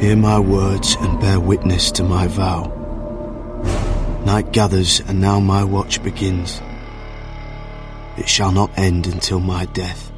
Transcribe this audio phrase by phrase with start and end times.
[0.00, 2.72] Hear my words and bear witness to my vow.
[4.24, 6.62] Night gathers, and now my watch begins.
[8.16, 10.10] It shall not end until my death.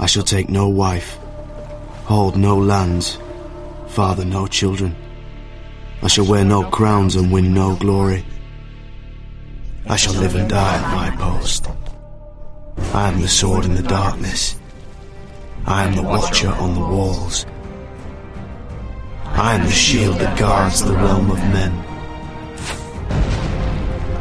[0.00, 1.18] I shall take no wife,
[2.04, 3.16] hold no lands,
[3.86, 4.96] father no children.
[6.02, 8.24] I shall wear no crowns and win no glory.
[9.86, 11.68] I shall live and die at my post.
[12.76, 14.56] I am the sword in the darkness.
[15.66, 17.46] I am the watcher on the walls.
[19.24, 21.72] I am the shield that guards the realm of men.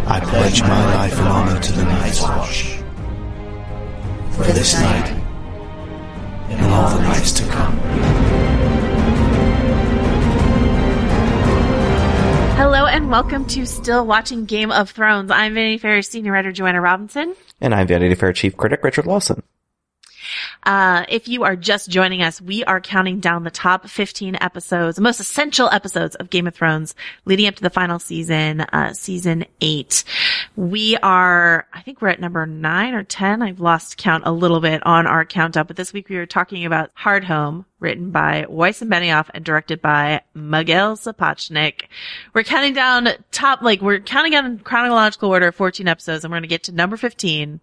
[0.07, 2.77] I pledge my life and honor to the Night's Watch.
[4.31, 5.09] For this night,
[6.49, 7.77] and all the nights to come.
[12.57, 15.31] Hello and welcome to Still Watching Game of Thrones.
[15.31, 17.35] I'm Vanity Fair senior writer Joanna Robinson.
[17.61, 19.43] And I'm Vanity Fair chief critic Richard Lawson.
[20.63, 24.95] Uh, if you are just joining us, we are counting down the top 15 episodes,
[24.95, 26.93] the most essential episodes of Game of Thrones
[27.25, 30.03] leading up to the final season, uh, season eight.
[30.55, 33.41] We are, I think we're at number nine or 10.
[33.41, 36.27] I've lost count a little bit on our count up, but this week we were
[36.27, 41.85] talking about Hardhome, written by Weiss and Benioff and directed by Miguel Sapochnik.
[42.35, 46.35] We're counting down top, like we're counting down in chronological order 14 episodes and we're
[46.35, 47.59] going to get to number 15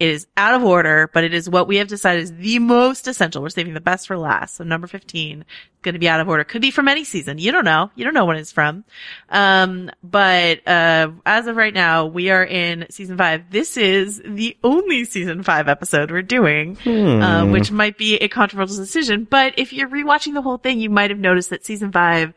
[0.00, 3.06] it is out of order, but it is what we have decided is the most
[3.06, 3.40] essential.
[3.40, 4.56] We're saving the best for last.
[4.56, 5.46] So number 15 is
[5.82, 6.42] going to be out of order.
[6.42, 7.38] Could be from any season.
[7.38, 7.92] You don't know.
[7.94, 8.84] You don't know when it's from.
[9.28, 13.50] Um, but, uh, as of right now, we are in season five.
[13.50, 16.76] This is the only season five episode we're doing,
[17.22, 19.28] uh, which might be a controversial decision.
[19.30, 22.34] But if you're rewatching the whole thing, you might have noticed that season five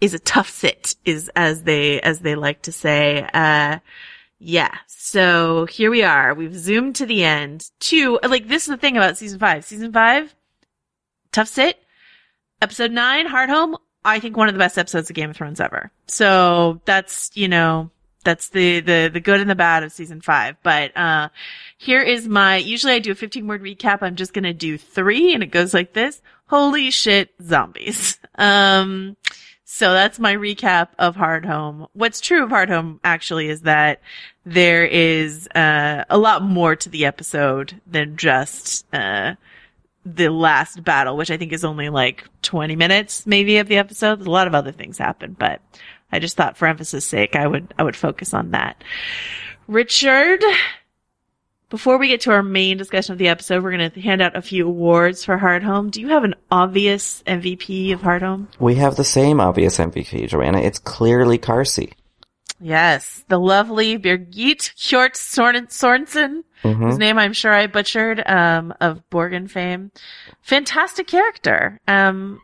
[0.00, 3.28] is a tough sit, is as they, as they like to say.
[3.34, 3.80] Uh,
[4.40, 4.74] yeah.
[4.86, 6.34] So here we are.
[6.34, 7.70] We've zoomed to the end.
[7.78, 9.64] Two, like this is the thing about season five.
[9.64, 10.34] Season five,
[11.30, 11.78] tough sit.
[12.62, 13.76] Episode nine, Hardhome.
[14.04, 15.90] I think one of the best episodes of Game of Thrones ever.
[16.06, 17.90] So that's, you know,
[18.24, 20.56] that's the, the, the good and the bad of season five.
[20.62, 21.28] But, uh,
[21.76, 23.98] here is my, usually I do a 15 word recap.
[24.00, 26.22] I'm just going to do three and it goes like this.
[26.46, 28.18] Holy shit, zombies.
[28.36, 29.18] Um,
[29.72, 31.86] so that's my recap of Hardhome.
[31.92, 34.00] What's true of Hardhome actually is that
[34.44, 39.36] there is uh, a lot more to the episode than just uh,
[40.04, 44.20] the last battle, which I think is only like 20 minutes maybe of the episode.
[44.20, 45.62] A lot of other things happen, but
[46.10, 48.82] I just thought for emphasis sake I would I would focus on that.
[49.68, 50.42] Richard,
[51.70, 54.36] before we get to our main discussion of the episode, we're going to hand out
[54.36, 55.90] a few awards for Hardhome.
[55.90, 58.48] Do you have an obvious MVP of Hardhome?
[58.58, 60.60] We have the same obvious MVP, Joanna.
[60.60, 61.92] It's clearly Karsi.
[62.60, 69.48] Yes, the lovely Birgitte Hjort Sorensen, whose name I'm sure I butchered, um, of Borgen
[69.48, 69.92] fame.
[70.42, 71.80] Fantastic character.
[71.88, 72.38] Um,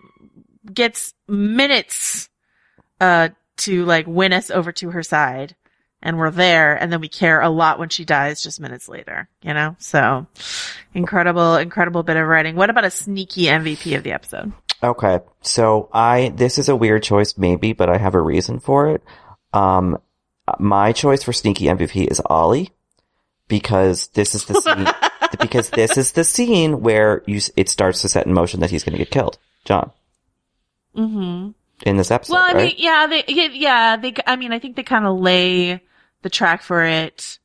[0.72, 2.30] gets minutes,
[2.98, 5.54] uh, to like win us over to her side.
[6.06, 9.28] And we're there, and then we care a lot when she dies just minutes later,
[9.42, 9.74] you know?
[9.80, 10.28] So,
[10.94, 12.54] incredible, incredible bit of writing.
[12.54, 14.52] What about a sneaky MVP of the episode?
[14.84, 18.90] Okay, so I this is a weird choice, maybe, but I have a reason for
[18.90, 19.02] it.
[19.52, 19.98] Um,
[20.60, 22.70] my choice for sneaky MVP is Olly
[23.48, 24.86] because this is the scene
[25.40, 28.84] because this is the scene where you it starts to set in motion that he's
[28.84, 29.38] going to get killed.
[29.64, 29.90] Jon.
[30.96, 31.50] Mm-hmm.
[31.84, 32.64] in this episode, Well, I right?
[32.68, 35.82] mean, yeah, they, yeah, yeah, they, I mean, I think they kind of lay
[36.26, 37.38] the track for it,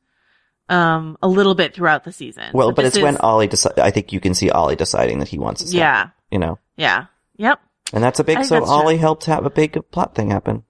[0.68, 2.50] um, a little bit throughout the season.
[2.52, 5.28] well, but this it's when Olly deci- I think you can see Olly deciding that
[5.28, 7.06] he wants to yeah, you know, yeah,
[7.36, 7.60] yep.
[7.92, 8.74] and that's a big, so that's true.
[8.74, 10.64] Olly helped have a big plot thing happen.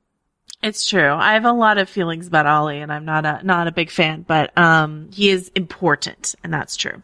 [0.63, 1.11] It's true.
[1.11, 3.91] I have a lot of feelings about Olly and I'm not a, not a big
[3.91, 7.03] fan, but, um, he is important and that's true.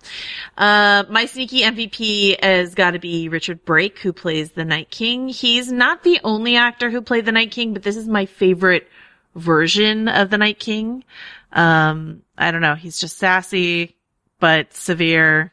[0.56, 5.28] Uh, my sneaky MVP has got to be Richard Brake, who plays the Night King.
[5.28, 8.87] He's not the only actor who played the Night King, but this is my favorite
[9.34, 11.04] version of the Night King.
[11.52, 12.75] Um, I don't know.
[12.75, 13.96] He's just sassy,
[14.40, 15.52] but severe.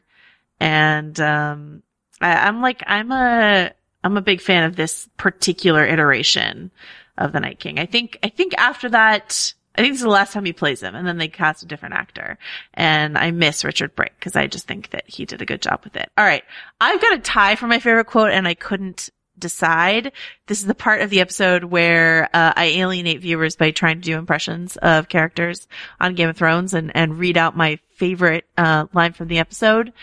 [0.60, 1.83] And, um,
[2.22, 3.72] I, I'm like, I'm a,
[4.04, 6.72] I'm a big fan of this particular iteration
[7.18, 7.80] of the Night King.
[7.80, 10.81] I think, I think after that, I think this is the last time he plays
[10.81, 12.38] him and then they cast a different actor.
[12.74, 15.81] And I miss Richard Brake because I just think that he did a good job
[15.83, 16.10] with it.
[16.18, 16.44] All right.
[16.80, 19.10] I've got a tie for my favorite quote and I couldn't
[19.46, 20.12] decide.
[20.48, 24.02] This is the part of the episode where uh, I alienate viewers by trying to
[24.02, 25.68] do impressions of characters
[26.00, 29.94] on Game of Thrones and, and read out my favorite uh, line from the episode.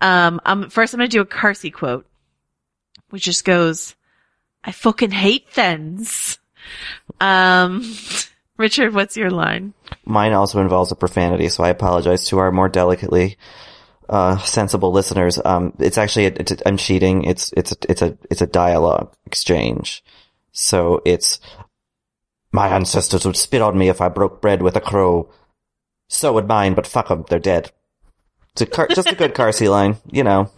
[0.00, 2.06] Um, um, first I'm going to do a Karsi quote,
[3.10, 3.94] which just goes,
[4.64, 6.38] I fucking hate Thenns.
[7.20, 7.94] Um,
[8.56, 9.74] Richard, what's your line?
[10.04, 13.36] Mine also involves a profanity, so I apologize to our more delicately
[14.08, 15.38] uh, sensible listeners.
[15.44, 17.24] Um, it's actually a, it's a, I'm cheating.
[17.24, 20.02] It's it's a, it's a it's a dialogue exchange.
[20.52, 21.40] So it's
[22.52, 25.30] my ancestors would spit on me if I broke bread with a crow.
[26.08, 27.70] So would mine, but fuck them, they're dead.
[28.52, 30.50] It's a car- just a good Karsi line, you know.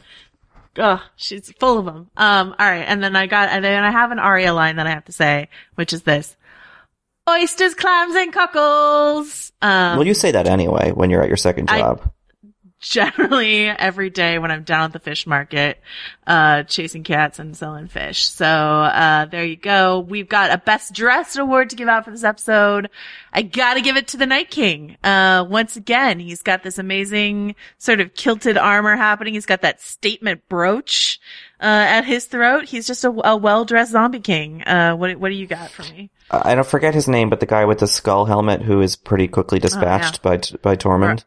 [0.78, 2.10] Oh, she's full of them.
[2.16, 2.84] Um, all right.
[2.86, 5.12] And then I got, and then I have an Arya line that I have to
[5.12, 6.36] say, which is this.
[7.28, 9.52] Oysters, clams, and cockles.
[9.60, 12.12] Um, well, you say that anyway when you're at your second I- job.
[12.80, 15.78] Generally every day when I'm down at the fish market,
[16.26, 18.26] uh, chasing cats and selling fish.
[18.26, 20.00] So, uh, there you go.
[20.00, 22.88] We've got a best dressed award to give out for this episode.
[23.34, 24.96] I gotta give it to the Night King.
[25.04, 29.34] Uh, once again, he's got this amazing sort of kilted armor happening.
[29.34, 31.20] He's got that statement brooch,
[31.60, 32.64] uh, at his throat.
[32.64, 34.62] He's just a, a well-dressed zombie king.
[34.62, 36.08] Uh, what, what do you got for me?
[36.30, 39.28] I don't forget his name, but the guy with the skull helmet who is pretty
[39.28, 41.24] quickly Oh, dispatched by by Tormund.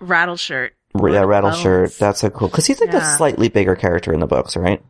[0.00, 0.70] Rattleshirt.
[0.96, 1.62] Yeah, rattle Bones.
[1.62, 1.98] shirt.
[1.98, 4.82] That's so cool because he's like a slightly bigger character in the books, right?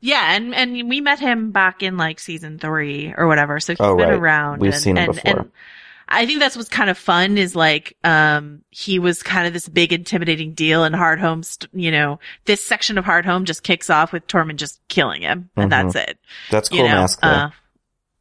[0.00, 3.80] Yeah, and and we met him back in like season three or whatever, so he's
[3.80, 4.18] Oh, been right.
[4.18, 4.60] around.
[4.60, 5.40] We've and, seen him and, before.
[5.40, 5.50] And
[6.08, 9.68] I think that's what's kind of fun is like um he was kind of this
[9.68, 14.12] big intimidating deal, and Hardhome, st- you know, this section of Hardhome just kicks off
[14.12, 15.70] with Tormund just killing him, and Mhm.
[15.70, 16.18] that's it.
[16.50, 17.50] That's You cool know, mask uh,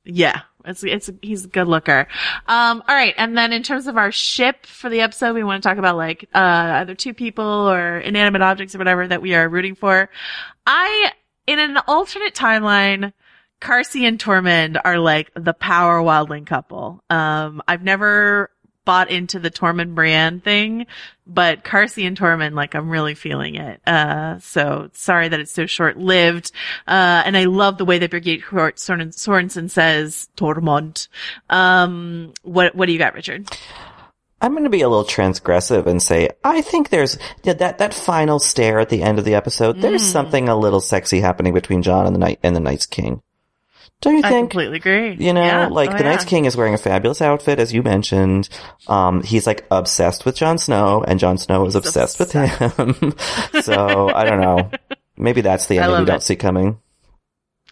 [0.06, 0.42] yeah.
[0.68, 2.08] It's, it's, he's a good looker.
[2.48, 3.14] Um, all right.
[3.18, 5.98] And then in terms of our ship for the episode, we want to talk about
[5.98, 10.10] like, uh, either two people or inanimate objects or whatever that we are rooting for.
[10.66, 11.12] I,
[11.48, 13.14] in an alternate timeline,
[13.62, 17.04] Karsi and Tormund are like the power wildling couple.
[17.10, 18.50] Um, I've never
[18.86, 20.86] bought into the Tormund Brienne thing,
[21.28, 23.82] but Karsi and Tormund, like I'm really feeling it.
[23.88, 26.52] Uh, so sorry that it's so short lived.
[26.88, 28.12] Uh, and I love the way that
[28.48, 31.08] Court Soren- Sorensen says Tormund.
[31.50, 33.50] Um, what, what do you got, Richard?
[34.42, 37.94] I'm going to be a little transgressive and say I think there's yeah, that that
[37.94, 39.82] final stare at the end of the episode.
[39.82, 40.12] There's Mm.
[40.12, 43.22] something a little sexy happening between Jon and the night and the Night's King.
[44.02, 44.50] Don't you I think?
[44.52, 45.14] completely agree.
[45.26, 45.68] You know, Yeah.
[45.68, 46.10] like Oh, the yeah.
[46.12, 48.50] Night's King is wearing a fabulous outfit, as you mentioned.
[48.88, 53.14] Um, he's like obsessed with Jon Snow, and Jon Snow is obsessed, with him.
[53.62, 54.70] so I don't know.
[55.18, 56.80] Maybe that's the end we don't see coming.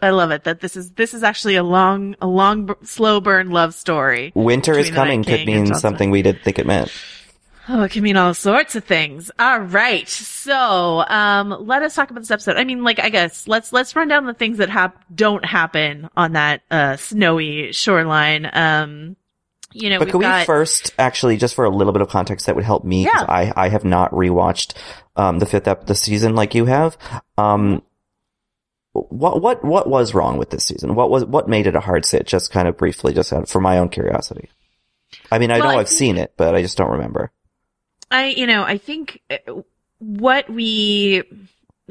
[0.02, 3.22] I love it that this is, this is actually a long, a long, b- slow
[3.22, 4.32] burn love story.
[4.36, 6.92] Winter is Between the Night coming could mean something we didn't think it meant.
[7.70, 9.32] Oh, it can mean all sorts of things.
[9.40, 10.08] All right.
[10.10, 12.58] So, um, let us talk about this episode.
[12.58, 16.10] I mean, like, I guess let's, let's run down the things that hap- don't happen
[16.18, 18.50] on that, uh, snowy shoreline.
[18.52, 19.16] Um,
[19.72, 22.46] you know, But could got, we first, actually, just for a little bit of context
[22.48, 23.26] that would help me, Yeah.
[23.28, 24.74] I, I have not rewatched,
[25.16, 26.98] um, the fifth ep, the season like you have.
[27.38, 27.82] Um,
[28.92, 30.96] what, what, what was wrong with this season?
[30.96, 32.28] What was, what made it a hard sit?
[32.28, 34.50] Just kind of briefly, just out, for my own curiosity.
[35.32, 37.32] I mean, I Well, know I I've think- seen it, but I just don't remember.
[38.14, 39.62] I, you know, I think uh,
[40.00, 41.24] what we,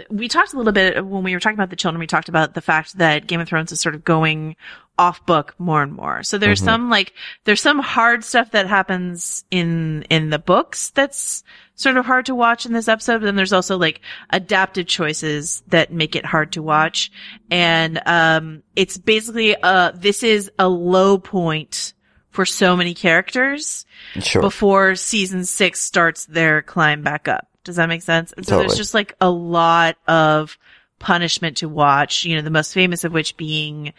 [0.08, 2.54] we talked a little bit when we were talking about the children, we talked about
[2.54, 4.56] the fact that Game of Thrones is sort of going
[4.98, 6.22] off book more and more.
[6.22, 6.64] So there's Mhm.
[6.64, 7.12] some like,
[7.44, 11.42] there's some hard stuff that happens in, in the books that's
[11.74, 13.18] sort of hard to watch in this episode.
[13.18, 14.00] But then there's also like
[14.30, 17.10] adapted choices that make it hard to watch.
[17.50, 21.94] And, um, it's basically, uh, this is a low point
[22.32, 23.86] for so many characters
[24.20, 24.42] Sure.
[24.42, 27.46] before season six starts their climb back up.
[27.64, 28.32] Does that make sense?
[28.32, 28.66] And so Totally.
[28.68, 30.58] there's just like a lot of
[30.98, 33.92] punishment to watch, you know, the most famous of which being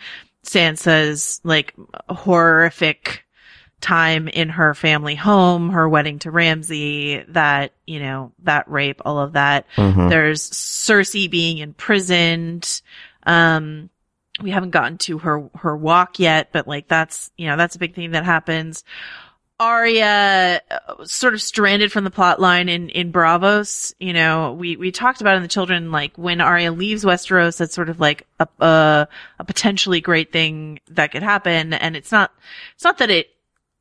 [0.44, 1.74] Sansa's like
[2.10, 3.25] horrific
[3.82, 9.20] time in her family home, her wedding to Ramsay, that, you know, that rape, all
[9.20, 9.66] of that.
[9.75, 10.10] Mhm.
[10.10, 12.82] There's Cersei being imprisoned.
[13.25, 13.90] Um,
[14.42, 17.80] we haven't gotten to her, her walk yet, but like that's, you know, that's a
[17.80, 18.84] big thing that happens.
[19.60, 23.94] Arya uh, sort of stranded from the plot line in, in Braavos.
[24.00, 27.75] You know, we, we talked about in the children, like when Arya leaves Westeros, that's
[27.75, 29.08] sort of like a, a,
[29.40, 31.74] a potentially great thing that could happen.
[31.74, 32.34] And it's not,
[32.74, 33.30] it's not that it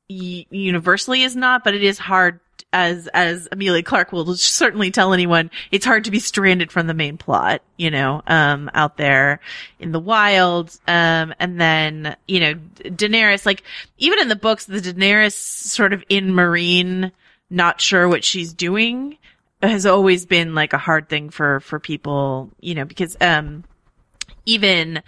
[0.08, 2.38] universally is not, but it is hard
[2.72, 6.94] as, as Emilia Clarke will certainly tell anyone, it's hard to be stranded from the
[6.94, 9.40] main plot, you know, um, out there
[9.78, 10.78] in the wild.
[10.88, 13.62] Um, and then, you know, Daenerys, like,
[13.98, 17.12] even in the books, the Daenerys sort of in Meereen,
[17.50, 19.18] not sure what she's doing
[19.60, 23.64] has always been like a hard thing for, for people, you know, because, um,
[24.46, 25.02] even,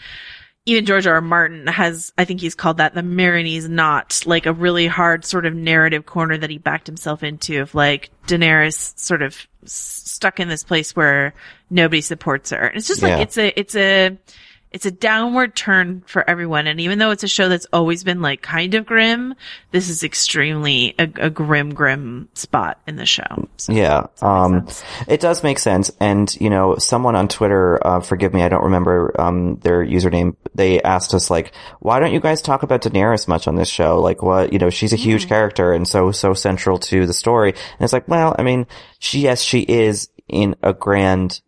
[0.66, 1.14] even George R.
[1.16, 1.20] R.
[1.20, 5.44] Martin has, I think he's called that the Meereenese knot, like a really hard sort
[5.46, 9.72] of narrative corner that he backed himself into of like Daenerys sort of s-
[10.06, 11.34] stuck in this place where
[11.68, 12.66] nobody supports her.
[12.66, 13.16] And it's just Yeah.
[13.16, 14.16] like, it's a, it's a,
[14.74, 16.66] it's a downward turn for everyone.
[16.66, 19.36] And even though it's a show that's always been like kind of grim,
[19.70, 23.48] this is extremely a, a grim, grim spot in the show.
[23.56, 24.08] So, Yeah.
[24.20, 24.66] Um,
[25.06, 25.92] it does make sense.
[26.00, 30.34] And, you know, someone on Twitter, uh, forgive me, I don't remember, um, their username.
[30.56, 34.00] They asked us, like, why don't you guys talk about Daenerys much on this show?
[34.00, 37.50] Like, what, you know, she's a huge character and so, so central to the story.
[37.50, 38.66] And it's like, well, I mean,
[38.98, 41.42] she, yes, she is in a grand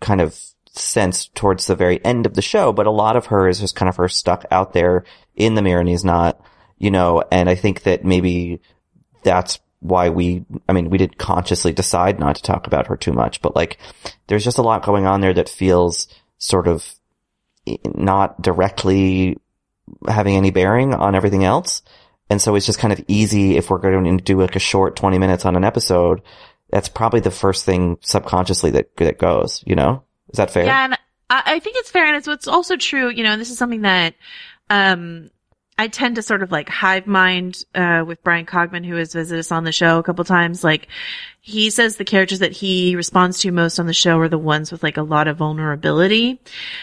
[0.00, 0.40] kind of
[0.72, 3.76] sense towards the very end of the show, but a lot of her is just
[3.76, 5.04] kind of her stuck out there
[5.36, 6.40] in the Meereenese knot,
[6.78, 8.60] you know, and I think that maybe
[9.22, 13.12] that's why we, I mean, we did consciously decide not to talk about her too
[13.12, 13.78] much, but like,
[14.28, 16.94] there's just a lot going on there that feels sort of
[17.94, 19.36] not directly
[20.08, 21.82] having any bearing on everything else.
[22.30, 24.96] And so it's just kind of easy if we're going to do like a short
[24.96, 26.22] 20 minutes on an episode.
[26.70, 30.04] That's probably the first thing subconsciously that, that goes, you know?
[30.32, 30.64] Is that fair?
[30.64, 30.98] Yeah, and
[31.30, 33.08] I, think it's fair, and it's what's also true.
[33.10, 34.14] You know, and this is something that
[34.70, 35.30] um
[35.78, 39.40] I tend to sort of like hive mind uh with Bryan Cogman, who has visited
[39.40, 40.64] us on the show a couple times.
[40.64, 40.88] Like,
[41.40, 44.72] he says the characters that he responds to most on the show are the ones
[44.72, 46.40] with like a lot of vulnerability.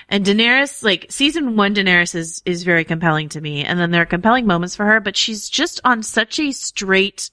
[0.10, 4.02] And Daenerys, like season one, Daenerys is is very compelling to me, and then there
[4.02, 7.30] are compelling moments for her, but she's just on such a straight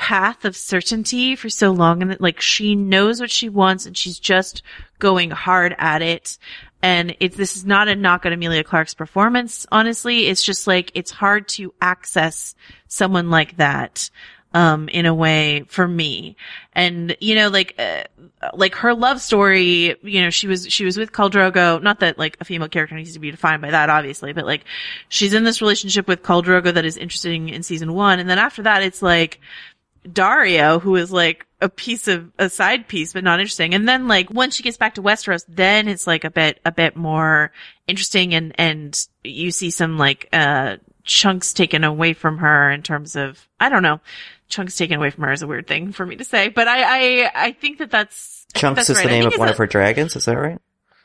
[0.00, 3.98] path of certainty for so long and that like she knows what she wants and
[3.98, 4.62] she's just
[5.00, 6.38] going hard at it.
[6.82, 10.28] And it's, this is not a knock on Emilia Clarke's performance, honestly.
[10.28, 12.54] It's just like, it's hard to access
[12.88, 14.08] someone like that,
[14.54, 16.36] um, in a way for me.
[16.72, 18.04] And, you know, like, uh,
[18.54, 21.82] like her love story, you know, she was, she was with Khal Drogo.
[21.82, 24.64] Not that like a female character needs to be defined by that, obviously, but like
[25.10, 28.20] she's in this relationship with Khal Drogo that is interesting in season one.
[28.20, 29.38] And then after that, it's like,
[30.06, 33.74] Daario, who is like a piece of a side piece, but not interesting.
[33.74, 36.72] And then like once she gets back to Westeros, then it's like a bit, a
[36.72, 37.52] bit more
[37.86, 43.16] interesting and, and you see some like, uh, chunks taken away from her in terms
[43.16, 44.00] of, I don't know,
[44.48, 46.82] chunks taken away from her is a weird thing for me to say, but I,
[47.24, 49.04] I, I think that that's, Chunks that's is right.
[49.04, 50.58] the name of one it's of her dragons, is that right?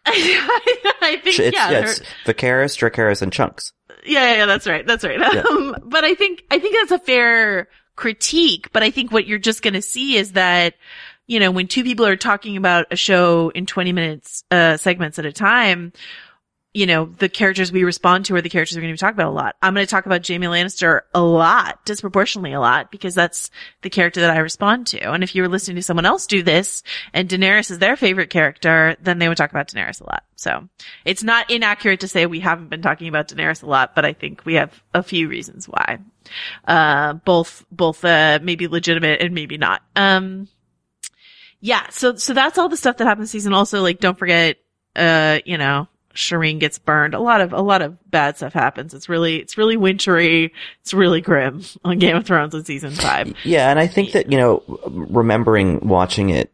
[0.06, 3.74] a- I think, It's, yeah, yeah, it's Vicaris, Dracarys, and Chunks.
[4.06, 4.86] Yeah, yeah, yeah, that's right.
[4.86, 5.20] That's right.
[5.46, 9.40] Um, but I think, I think that's a fair critique, but I think what you're
[9.40, 10.75] just going to see is that,
[11.28, 15.18] you know, when two people are talking about a show in 20 minutes, uh, segments
[15.20, 15.94] at a time,
[16.75, 19.15] you know, the characters we respond to are the characters we're going to be talking
[19.15, 19.55] about a lot.
[19.62, 23.50] I'm going to talk about Jaime Lannister a lot, disproportionately a lot, because that's
[23.82, 25.10] the character that I respond to.
[25.10, 28.29] And if you were listening to someone else do this and Daenerys is their favorite
[28.29, 30.25] character, then they would talk about Daenerys a lot.
[30.36, 30.67] So
[31.05, 34.12] it's not inaccurate to say we haven't been talking about Daenerys a lot, but I
[34.12, 36.00] think we have a few reasons why.
[36.67, 39.82] Uh, both, both, uh, maybe legitimate and maybe not.
[39.96, 40.50] Um,
[41.62, 43.53] yeah, so, so that's all the stuff that happened this season.
[43.53, 44.58] Also, like, don't forget,
[44.98, 47.13] uh, you know, Shireen gets burned.
[47.13, 48.93] A lot of, a lot of bad stuff happens.
[48.93, 50.53] It's really, it's really wintry.
[50.81, 53.34] It's really grim on Game of Thrones in season five.
[53.43, 56.51] Yeah, and I think that, you know, remembering watching it,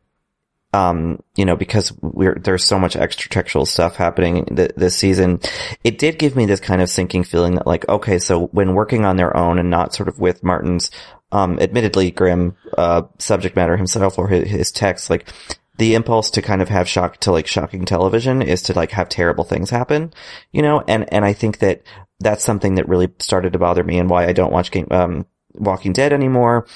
[0.73, 5.39] um, you know, because we're, there's so much extra textual stuff happening th- this season,
[5.83, 9.05] it did give me this kind of sinking feeling that like, okay, so when working
[9.05, 10.89] on their own and not sort of with Martin's,
[11.33, 15.27] um, admittedly grim, uh, subject matter himself or his, his text, like,
[15.81, 19.09] the impulse to kind of have shock to like shocking television is to like have
[19.09, 20.13] terrible things happen,
[20.51, 21.81] you know, and, and I think that
[22.19, 25.25] that's something that really started to bother me and why I don't watch game, um,
[25.53, 26.67] Walking Dead anymore.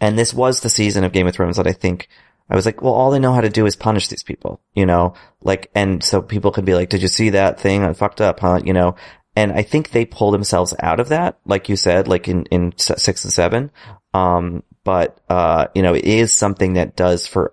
[0.00, 2.06] And this was the season of Game of Thrones that I think
[2.48, 4.86] I was like, well, all they know how to do is punish these people, you
[4.86, 7.82] know, like, and so people could be like, did you see that thing?
[7.82, 8.60] I fucked up, huh?
[8.64, 8.94] You know,
[9.34, 12.72] and I think they pull themselves out of that, like you said, like in, in
[12.76, 13.72] six and seven.
[14.14, 17.52] Um, but, uh, you know, it is something that does for,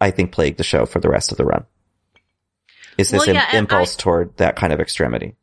[0.00, 1.64] I think, plagued the show for the rest of the run.
[2.98, 5.36] Is this Well, yeah, im- impulse I- toward that kind of extremity?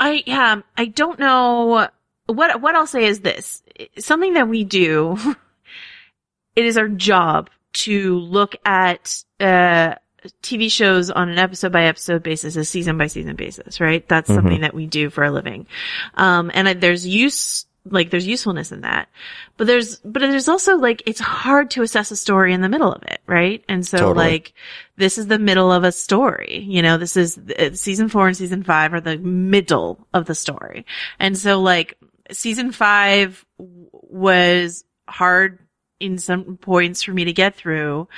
[0.00, 1.88] I yeah, I don't know
[2.26, 3.62] what what I'll say is this.
[3.98, 5.16] Something that we do
[6.56, 9.94] it is our job to look at uh
[10.42, 14.06] TV shows on an episode by episode basis, a season by season basis, right?
[14.08, 14.34] That's Mhm.
[14.34, 15.66] something that we do for a living.
[16.14, 19.08] Um and I, there's use like there's usefulness in that.
[19.56, 22.92] But there's but there's also like it's hard to assess a story in the middle
[22.92, 23.62] of it, right?
[23.68, 24.14] And so Totally.
[24.26, 24.54] like
[24.96, 26.60] this is the middle of a story.
[26.66, 30.34] You know, this is uh, season four and season five are the middle of the
[30.34, 30.86] story.
[31.18, 31.98] And so like
[32.30, 35.58] season five w- was hard
[36.00, 38.08] in some points for me to get through,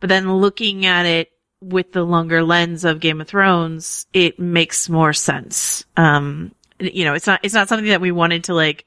[0.00, 4.88] but then looking at it with the longer lens of Game of Thrones, it makes
[4.88, 5.84] more sense.
[5.96, 6.52] Um,
[6.82, 8.86] you know, it's not, it's not something that we wanted to like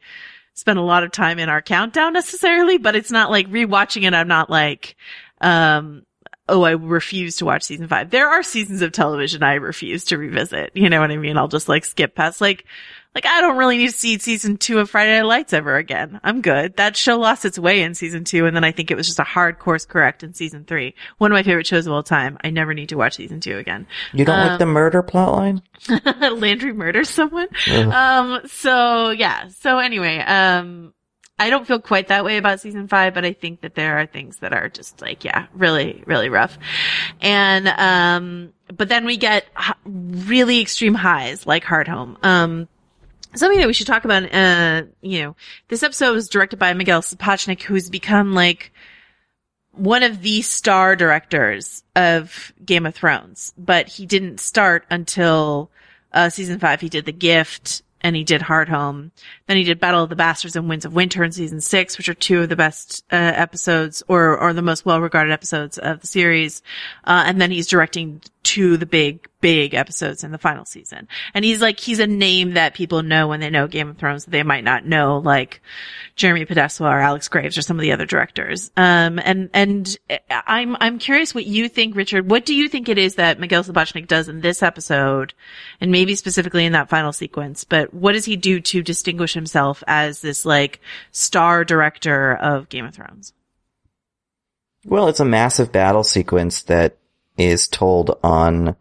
[0.53, 4.13] spend a lot of time in our countdown necessarily, but it's not like rewatching it.
[4.13, 4.95] I'm not like,
[5.41, 6.05] um,
[6.47, 8.09] oh, I refuse to watch season five.
[8.09, 10.71] There are seasons of television I refuse to revisit.
[10.73, 11.37] You know what I mean?
[11.37, 12.65] I'll just like skip past like,
[13.15, 16.19] like I don't really need to see season two of Friday Night Lights ever again.
[16.23, 16.75] I'm good.
[16.77, 19.19] That show lost its way in season two, and then I think it was just
[19.19, 20.93] a hard course correct in season three.
[21.17, 22.37] One of my favorite shows of all time.
[22.43, 23.87] I never need to watch season two again.
[24.13, 25.61] You don't Um, like the murder plotline?
[26.39, 27.47] Landry murders someone.
[27.71, 27.87] Ugh.
[27.87, 29.47] Um, so yeah.
[29.47, 30.93] So anyway, um,
[31.39, 34.05] I don't feel quite that way about season five, but I think that there are
[34.05, 36.57] things that are just like, yeah, really, really rough.
[37.19, 39.45] And, um, but then we get
[39.85, 42.23] really extreme highs like Hardhome.
[42.25, 42.67] Um,
[43.35, 45.35] something that we should talk about, uh, you know,
[45.67, 48.71] this episode was directed by Miguel Sapochnik, who's become like
[49.71, 55.69] one of the star directors of Game of Thrones, but he didn't start until,
[56.13, 56.81] uh, season five.
[56.81, 59.11] He did The Gift and he did Hardhome.
[59.47, 62.07] Then he did Battle of the Bastards and Winds of Winter in season six, which
[62.07, 66.07] are two of the best, uh, episodes or, or the most well-regarded episodes of the
[66.07, 66.61] series.
[67.03, 71.07] Uh, and then he's directing of the big, big episodes in the final season.
[71.33, 74.25] And he's like, he's a name that people know when they know Game of Thrones
[74.25, 75.61] that they might not know, like
[76.15, 78.71] Jeremy Podeswa or Alex Graves or some of the other directors.
[78.77, 79.97] Um, and, and
[80.29, 82.29] I'm, I'm curious what you think, Richard.
[82.29, 85.33] What do you think it is that Miguel Sapochnik does in this episode
[85.81, 89.83] and maybe specifically in that final sequence, but what does he do to distinguish himself
[89.87, 90.81] as this like
[91.11, 93.33] star director of Game of Thrones?
[94.85, 96.97] Well, it's a massive battle sequence that
[97.37, 98.75] is told on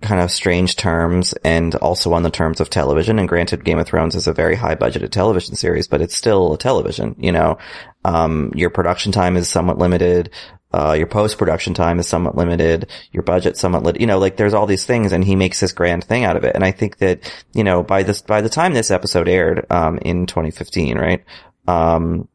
[0.00, 3.18] kind of strange terms and also on the terms of television.
[3.18, 6.54] And granted, Game of Thrones is a very high budgeted television series, but it's still
[6.54, 7.58] a television, you know,
[8.04, 10.30] um, your production time is somewhat limited.
[10.72, 12.88] Uh, your post-production time is somewhat limited.
[13.12, 15.72] Your budget somewhat lit, you know, like there's all these things and he makes this
[15.72, 16.54] grand thing out of it.
[16.54, 19.98] And I think that, you know, by this, by the time this episode aired, um,
[19.98, 21.24] in 2015, right?
[21.66, 22.28] Um,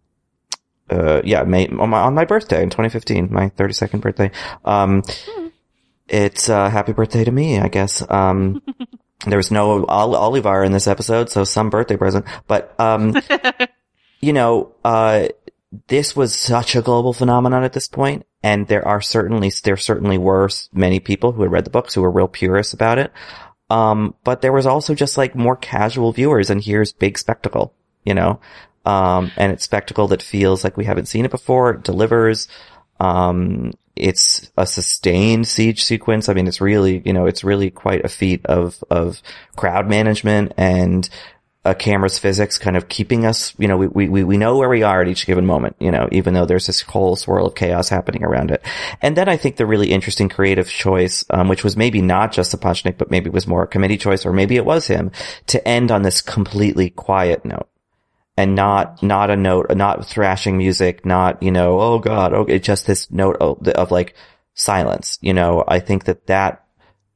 [0.89, 4.32] uh, yeah, May, on my, on my birthday in 2015, my 32nd birthday.
[4.63, 5.04] Um,
[6.08, 8.04] it's, uh, happy birthday to me, I guess.
[8.10, 8.62] Um,
[9.28, 13.15] there was no Ol- Olyvar in this episode, so some birthday present, but, um,
[14.19, 15.28] you know, uh,
[15.88, 20.17] this was such a global phenomenon at this point, and there are certainly, there certainly
[20.17, 23.12] were many people who had read the books who were real purists about it.
[23.69, 28.13] Um, but there was also just like more casual viewers, and here's big spectacle, you
[28.13, 28.39] know?
[28.86, 31.71] Um, and it's spectacle that feels like we haven't seen it before.
[31.71, 32.48] It delivers.
[33.00, 36.28] Um, it's a sustained siege sequence.
[36.30, 39.21] I mean, it's really, you know, it's really quite a feat of, of
[39.56, 41.10] crowd management and
[41.63, 44.84] a camera's physics kind of keeping us, you know, we, we, we know where we
[44.84, 47.89] are at each given moment, you know, even though there's this whole swirl of chaos
[47.89, 48.62] happening around it.
[49.02, 52.54] And then I think the really interesting creative choice, um, which was maybe not just
[52.54, 55.12] a Punchnik, but maybe it was more a committee choice, or maybe it was him
[55.48, 57.67] to end on this completely quiet note
[58.38, 62.88] and not not a note, not thrashing music, not you know, oh god, okay, just
[62.88, 64.15] this note of, of like
[64.54, 65.17] silence.
[65.21, 66.65] You know, I think that that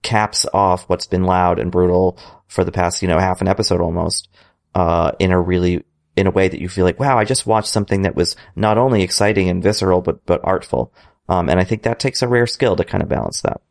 [0.02, 3.82] caps off what's been loud and brutal for the past you know half an episode
[3.82, 4.30] almost,
[4.76, 5.84] uh, in a really
[6.16, 8.78] in a way that you feel like, wow, I just watched something that was not
[8.78, 10.94] only exciting and visceral but but artful.
[11.28, 13.62] Um, and I think that takes a rare skill to kind of balance that.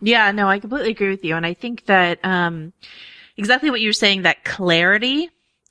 [0.00, 1.36] Yeah, no, I completely agree with you.
[1.36, 2.72] And I think that, um,
[3.36, 5.30] exactly what you're saying, that clarity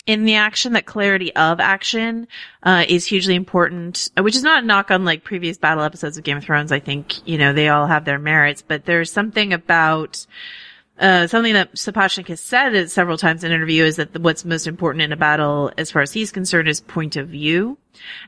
[0.10, 2.28] in the action, that clarity of action,
[2.64, 6.24] uh, is hugely important, which is not a knock on like previous battle episodes of
[6.24, 6.72] Game of Thrones.
[6.72, 10.26] I think, you know, they all have their merits, but there's something about,
[11.00, 14.66] uh, something that Sapochnik has said several times in an interview is that what's most
[14.66, 17.78] important in a battle, as far as he's concerned, is point of view.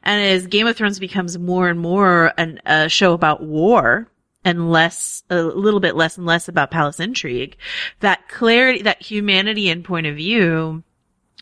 [0.04, 4.08] And as Game of Thrones becomes more and more an, a show about war
[4.46, 7.58] and less, a little bit less and less about palace intrigue,
[8.02, 10.84] that clarity, that humanity and point of view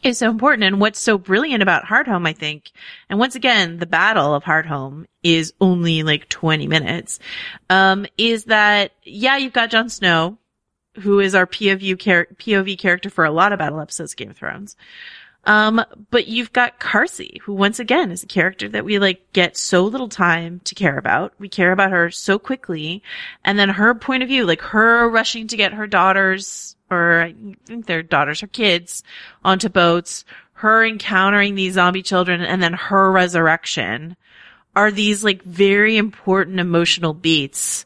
[0.04, 0.64] is so important.
[0.64, 2.72] And what's so brilliant about Hardhome, I think,
[3.10, 7.20] and once again, the battle of Hardhome is only like 20 minutes,
[7.70, 10.38] um, is that, yeah, you've got Jon Snow,
[10.96, 14.30] who is our POV, char- POV character for a lot of battle episodes of Game
[14.30, 14.76] of Thrones.
[15.46, 19.56] Um, but you've got Karsi, who once again is a character that we like get
[19.56, 21.34] so little time to care about.
[21.40, 23.02] We care about her so quickly.
[23.44, 27.36] And then her point of view, like her rushing to get her daughters, or I
[27.66, 29.04] think their daughters, or kids
[29.44, 34.16] onto boats, her encountering these zombie children, and then her resurrection
[34.76, 37.86] are these like very important emotional beats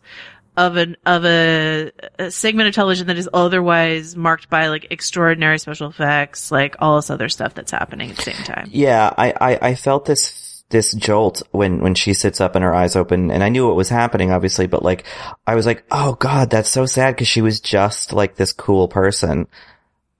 [0.56, 5.58] of an of a, a, segment of television that is otherwise marked by like extraordinary
[5.58, 8.70] special effects, like all this other stuff that's happening at the same time.
[8.72, 10.43] Yeah, I, I, I felt this
[10.74, 13.78] this jolt when when she sits up and her eyes open, and I knew what
[13.78, 15.06] was happening, obviously, but like
[15.48, 18.90] I was like, oh god, that's so sad because she was just like this cool
[18.90, 19.48] person.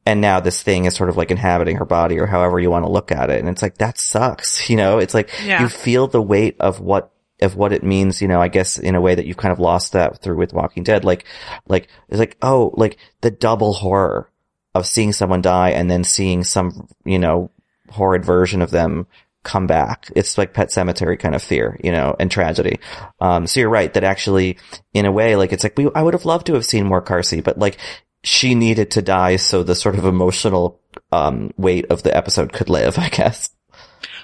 [0.06, 2.86] And now this thing is sort of like inhabiting her body or however you want
[2.86, 3.39] to look at it.
[3.39, 4.70] And it's like, that sucks.
[4.70, 5.62] You know, it's like Yeah.
[5.62, 7.12] you feel the weight of what
[7.42, 9.60] of what it means, you know, I guess in a way that you've kind of
[9.60, 11.04] lost that through with Walking Dead.
[11.04, 11.26] Like,
[11.68, 14.30] like, it's like, oh, like the double horror
[14.76, 17.50] of seeing someone die and then seeing some, you know,
[17.89, 19.08] horrid version of them
[19.43, 20.10] come back.
[20.15, 22.79] It's like pet cemetery kind of fear, you know, and tragedy.
[23.19, 24.58] Um, so you're right that actually,
[24.93, 27.01] in a way, like it's like we, I would have loved to have seen more
[27.01, 27.77] Karsi, but like
[28.23, 30.79] she needed to die so the sort of emotional,
[31.12, 33.49] um, weight of the episode could live, I guess.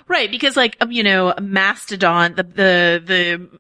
[0.08, 3.60] Right, because like um, you know, Mastodon, the the the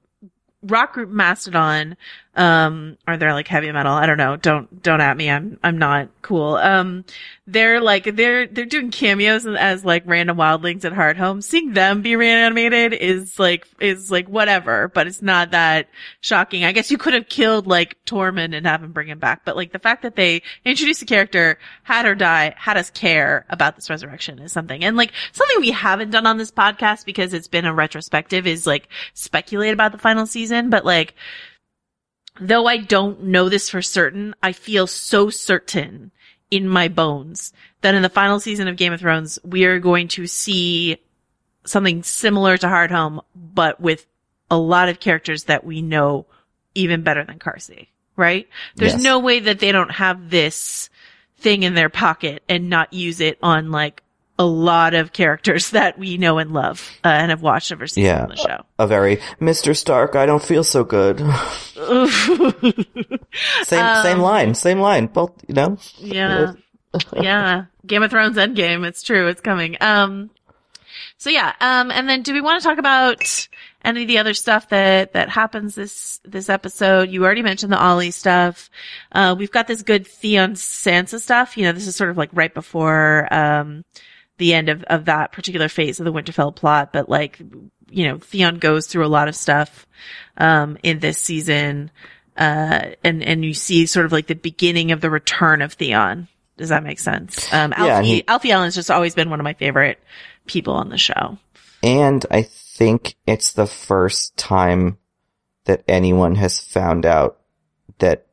[0.64, 1.96] rock group Mastodon,
[2.40, 3.92] um, or they're like heavy metal.
[3.92, 4.38] I don't know.
[4.38, 5.30] Don't don't at me.
[5.30, 6.56] I'm I'm not cool.
[6.56, 7.04] Um,
[7.46, 11.44] they're like they're they're doing cameos as like random wildlings at Hardhome.
[11.44, 15.90] Seeing them be reanimated is like is like whatever, but it's not that
[16.22, 16.64] shocking.
[16.64, 19.58] I guess you could have killed like Tormund and have him bring him back, but
[19.58, 23.76] like the fact that they introduced a character, had her die, had us care about
[23.76, 24.82] this resurrection is something.
[24.86, 28.66] And like something we haven't done on this podcast because it's been a retrospective is
[28.66, 31.16] like speculate about the final season, but like
[32.40, 36.12] though I don't know this for certain, I feel so certain
[36.52, 40.08] in my bones that in the final season of Game of Thrones, we are going
[40.10, 40.98] to see
[41.66, 44.06] something similar to Hardhome, but with
[44.50, 46.26] a lot of characters that we know
[46.74, 48.48] even better than Karsi, right?
[48.76, 49.04] There's Yes.
[49.04, 50.90] no way that they don't have this
[51.38, 54.02] thing in their pocket and not use it on like
[54.40, 58.06] a lot of characters that we know and love uh, and have watched ever since
[58.06, 58.24] Yeah.
[58.24, 58.64] on the show.
[58.80, 59.76] A very, Mr.
[59.76, 61.20] Stark, I don't feel so good.
[63.64, 65.08] same, same line, same line.
[65.08, 65.78] Both, you know?
[65.98, 66.54] Yeah.
[67.14, 67.66] yeah.
[67.86, 68.88] Game of Thrones Endgame.
[68.88, 69.28] It's true.
[69.28, 69.76] It's coming.
[69.82, 70.30] Um,
[71.18, 71.54] so yeah.
[71.60, 73.48] Um, and then do we want to talk about
[73.84, 77.10] any of the other stuff that, that happens this, this episode?
[77.10, 78.70] You already mentioned the Olly stuff.
[79.12, 81.58] Uh, we've got this good Theon Sansa stuff.
[81.58, 83.84] You know, this is sort of like right before, um,
[84.40, 87.40] the end of, of that particular phase of the Winterfell plot, but like,
[87.90, 89.86] you know, Theon goes through a lot of stuff,
[90.38, 91.92] um, in this season.
[92.36, 96.28] Uh, and, and you see sort of like the beginning of the return of Theon.
[96.58, 97.52] Does that make sense?
[97.54, 100.00] Um, Alfie, Yeah, he- Alfie Allen's just always been one of my favorite
[100.46, 101.38] people on the show.
[101.84, 104.98] And I think it's the first time
[105.66, 107.40] that anyone has found out
[108.00, 108.26] that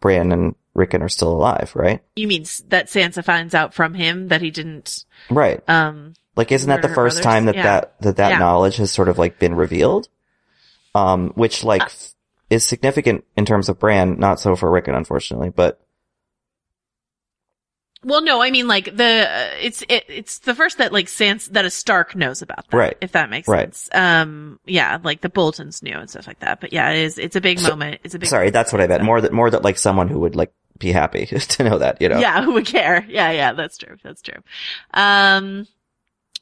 [0.00, 2.00] Bran and Rickon are still alive, right?
[2.16, 5.60] You mean that Sansa finds out from him that he didn't, Right.
[5.68, 7.20] um, Like, isn't that the first brothers?
[7.20, 7.62] time that Yeah.
[7.64, 8.38] that, that that Yeah.
[8.38, 10.08] knowledge has sort of like been revealed?
[10.94, 12.10] Um, which like Uh, f-
[12.50, 15.80] is significant in terms of Bran, not so for Rickon, unfortunately, but
[18.04, 21.50] well, no, I mean like the, uh, it's, it, it's the first that like Sansa,
[21.50, 22.76] that a Stark knows about that.
[22.76, 22.96] Right.
[23.00, 23.74] If that makes Right.
[23.74, 23.88] sense.
[23.92, 26.60] Um, yeah, like the Boltons knew and stuff like that.
[26.60, 28.00] But yeah, it is, it's a big So- moment.
[28.04, 29.02] It's a big sorry, that's what I meant.
[29.02, 32.08] More that, more that like someone who would like be happy to know that, you
[32.08, 32.18] know?
[32.18, 33.04] Yeah, who would care?
[33.08, 33.96] Yeah, yeah, that's true.
[34.02, 34.40] That's true.
[34.94, 35.66] Um,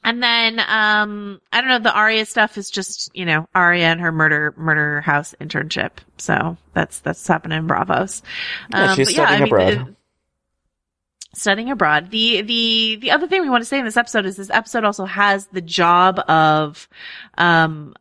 [0.03, 3.99] and then, um, I don't know, the Arya stuff is just, you know, Arya and
[3.99, 5.91] her murder, murder house internship.
[6.17, 8.21] So that's, that's happening in Braavos.
[8.71, 9.73] Yeah, she's studying abroad.
[9.73, 9.95] the-
[11.35, 12.09] studying abroad.
[12.09, 14.83] The, the, the other thing we want to say in this episode is this episode
[14.83, 16.87] also has the job of,
[17.37, 17.93] um,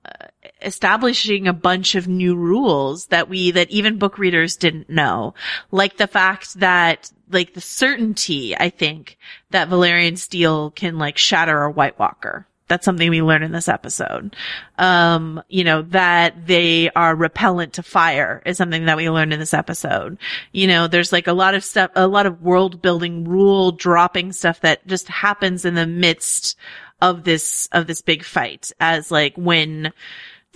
[0.62, 5.34] establishing a bunch of new rules that we, that even book readers didn't know.
[5.70, 9.18] Like the fact that, like the certainty, I think,
[9.50, 12.46] that Valyrian steel can like shatter a White Walker.
[12.68, 14.34] That's something we learn in this episode.
[14.76, 19.38] Um, you know, that they are repellent to fire is something that we learned in
[19.38, 20.18] this episode.
[20.52, 24.32] You know, there's like a lot of stuff, a lot of world building, rule dropping
[24.32, 26.56] stuff that just happens in the midst
[27.00, 29.92] of this, of this big fight as like when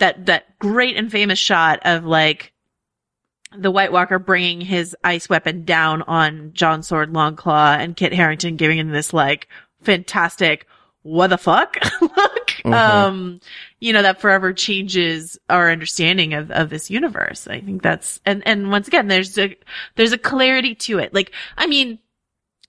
[0.01, 2.51] that, that great and famous shot of like,
[3.57, 8.55] the White Walker bringing his ice weapon down on Jon Sword Longclaw and Kit Harington
[8.55, 9.47] giving him this like
[9.81, 10.67] fantastic,
[11.01, 12.47] what the fuck look.
[12.63, 12.73] Mhm.
[12.73, 13.39] Um,
[13.79, 17.47] you know, that forever changes our understanding of, of this universe.
[17.47, 19.57] I think that's, and, and once again, there's a,
[19.95, 21.13] there's a clarity to it.
[21.13, 21.99] Like, I mean,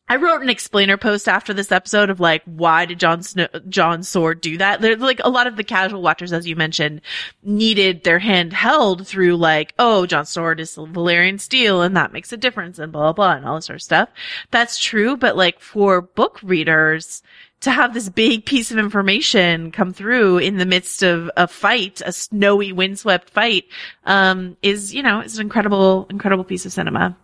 [0.08, 4.02] I wrote an explainer post after this episode of like, why did Jon Snow, Jon
[4.02, 4.80] Sword do that?
[4.80, 7.00] There's like a lot of the casual watchers, as you mentioned,
[7.42, 12.32] needed their hand held through like, oh, Jon Sword is Valyrian steel and that makes
[12.32, 14.08] a difference and blah, blah, blah and all this sort of stuff.
[14.50, 15.16] That's true.
[15.16, 17.22] But like for book readers,
[17.62, 22.02] to have this big piece of information come through in the midst of a fight,
[22.04, 23.64] a snowy, windswept fight,
[24.04, 27.16] um, is, you know, is an incredible, incredible piece of cinema.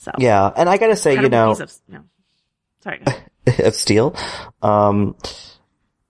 [0.00, 0.12] So.
[0.18, 0.50] Yeah.
[0.56, 2.04] And I gotta say, you know, of- no.
[2.82, 3.02] Sorry.
[3.58, 4.16] of steel.
[4.62, 5.14] Um,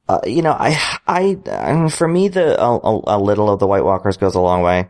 [0.08, 3.84] uh, you know, I, I, I, for me, the, a, a, little of the White
[3.84, 4.88] Walkers goes a long way.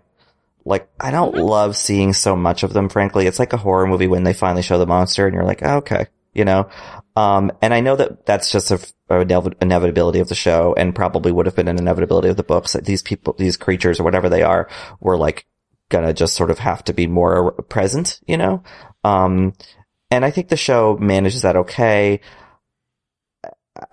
[0.66, 3.26] Like, I don't love seeing so much of them, frankly.
[3.26, 5.78] It's like a horror movie when they finally show the monster and you're like, oh,
[5.78, 6.68] okay, you know?
[7.16, 9.20] Um, and I know that that's just a, a
[9.60, 12.84] inevitability of the show and probably would have been an inevitability of the books that
[12.84, 14.68] these people, these creatures or whatever they are,
[15.00, 15.46] were like
[15.90, 18.62] gonna just sort of have to be more present, you know?
[19.04, 19.52] Um,
[20.10, 22.20] and I think the show manages that okay.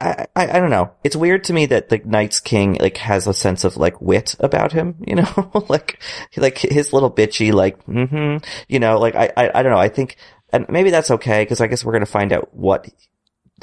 [0.01, 0.91] I, I, I don't know.
[1.03, 4.36] It's weird to me that the Night's King, like, has a sense of, like, wit
[4.39, 5.65] about him, you know?
[5.69, 6.01] like,
[6.36, 9.77] like, his little bitchy, like, mm-hmm, you know, like, I, I, I don't know.
[9.77, 10.17] I think,
[10.51, 12.89] and maybe that's okay, because I guess we're gonna find out what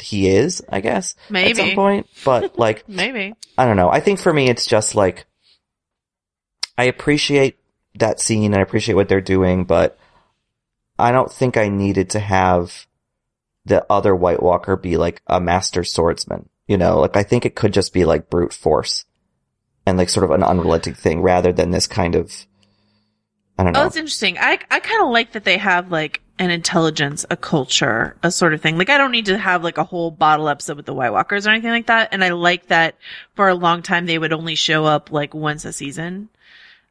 [0.00, 1.14] he is, I guess.
[1.14, 1.74] At some Maybe.
[1.74, 2.06] point.
[2.24, 3.34] But, like, Maybe.
[3.58, 3.90] I don't know.
[3.90, 5.26] I think for me, it's just like,
[6.78, 7.58] I appreciate
[7.96, 9.98] that scene and I appreciate what they're doing, but
[10.98, 12.86] I don't think I needed to have
[13.64, 16.48] the other White Walker be like a master swordsman.
[16.66, 19.04] You know, like I think it could just be like brute force
[19.86, 22.46] and like sort of an unrelenting thing rather than this kind of,
[23.58, 23.86] I don't Oh, know.
[23.86, 24.38] it's interesting.
[24.38, 28.54] I I kind of like that they have like an intelligence, a culture, a sort
[28.54, 28.76] of thing.
[28.78, 31.46] Like I don't need to have like a whole bottle episode with the White Walkers
[31.46, 32.08] or anything like that.
[32.12, 32.96] And I like that
[33.34, 36.28] for a long time they would only show up like once a season.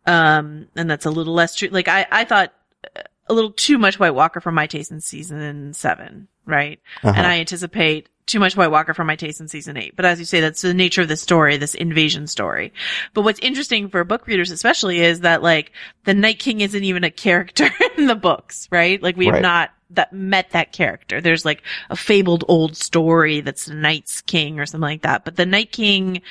[0.06, 1.70] Um, and that's a little less true.
[1.70, 2.54] Like I I thought
[2.96, 6.80] uh, a little too much White Walker for my taste in season seven, right?
[7.04, 7.14] Uh-huh.
[7.16, 9.96] And I anticipate too much White Walker for my taste in season eight.
[9.96, 12.72] But as you say, that's the nature of the story, this invasion story.
[13.14, 15.72] But what's interesting for book readers especially is that like
[16.06, 19.02] the Night King isn't even a character in the books, right?
[19.02, 19.42] Like we have Right.
[19.42, 21.22] not that met that character.
[21.22, 25.24] There's like a fabled old story that's the Night's King or something like that.
[25.24, 26.22] But the Night King,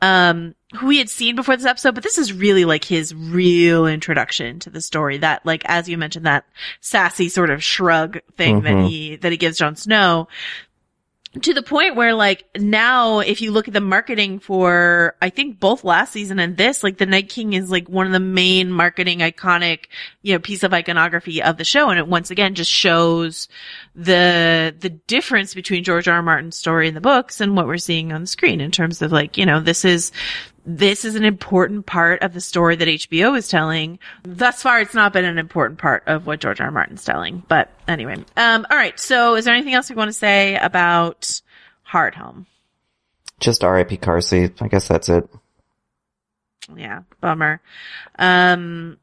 [0.00, 3.86] um, who we had seen before this episode, but this is really like his real
[3.88, 5.18] introduction to the story.
[5.18, 6.44] That like, as you mentioned, that
[6.80, 8.88] sassy sort of shrug thing that Mhm.
[8.88, 10.28] he, that he gives Jon Snow
[11.40, 15.60] to the point where like now if you look at the marketing for I think
[15.60, 18.70] both last season and this like the Night King is like one of the main
[18.70, 19.86] marketing iconic
[20.22, 23.48] you know piece of iconography of the show and it once again just shows
[23.94, 26.16] the the difference between George R.
[26.16, 26.22] R.
[26.22, 29.12] Martin's story in the books and what we're seeing on the screen in terms of
[29.12, 30.12] like you know this is
[30.68, 33.98] this is an important part of the story that HBO is telling.
[34.22, 36.66] Thus far, it's not been an important part of what George R.
[36.66, 36.70] R.
[36.70, 37.42] Martin's telling.
[37.48, 38.98] But anyway, um, all right.
[39.00, 41.40] So, is there anything else we want to say about
[41.90, 42.44] Hardhome?
[43.40, 43.96] Just R.I.P.
[43.96, 44.52] Karsi.
[44.60, 45.26] I guess that's it.
[46.76, 47.62] Yeah, bummer.
[48.18, 48.98] Um,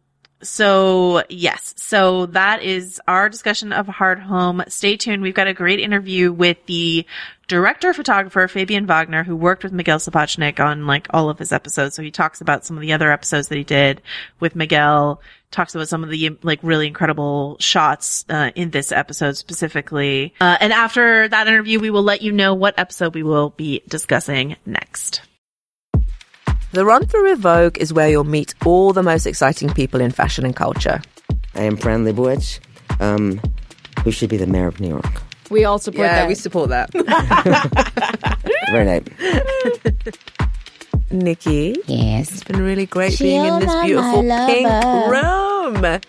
[0.48, 4.70] so yes, so that is our discussion of Hardhome.
[4.72, 5.22] Stay tuned.
[5.22, 7.06] We've got a great interview with the
[7.48, 11.96] director photographer Fabian Wagner, who worked with Miguel Sapochnik on like all of his episodes.
[11.96, 14.02] So he talks about some of the other episodes that he did
[14.40, 15.22] with Miguel.
[15.52, 20.34] Talks about some of the like really incredible shots uh, in this episode specifically.
[20.42, 23.82] Uh, and after that interview, we will let you know what episode we will be
[23.88, 25.22] discussing next.
[26.76, 30.12] The Run Through with Vogue is where you'll meet all the most exciting people in
[30.12, 31.02] fashion and culture.
[31.54, 32.60] I am Fran Lebowitz,
[33.00, 33.40] um,
[34.04, 35.22] who should be the mayor of New York.
[35.50, 36.28] We all support yeah, that.
[36.28, 36.92] we support that.
[38.72, 39.04] Very nice.
[41.12, 42.30] Nikki, Yes.
[42.30, 45.86] it's been really great being in this beautiful pink room.
[45.86, 46.00] all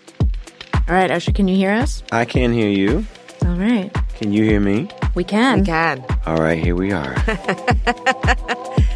[0.88, 2.02] right, Usher, can you hear us?
[2.10, 3.06] I can hear you.
[3.44, 3.94] All right.
[4.16, 4.88] Can you hear me?
[5.14, 5.60] We can.
[5.60, 6.04] We can.
[6.26, 7.14] All right, here we are.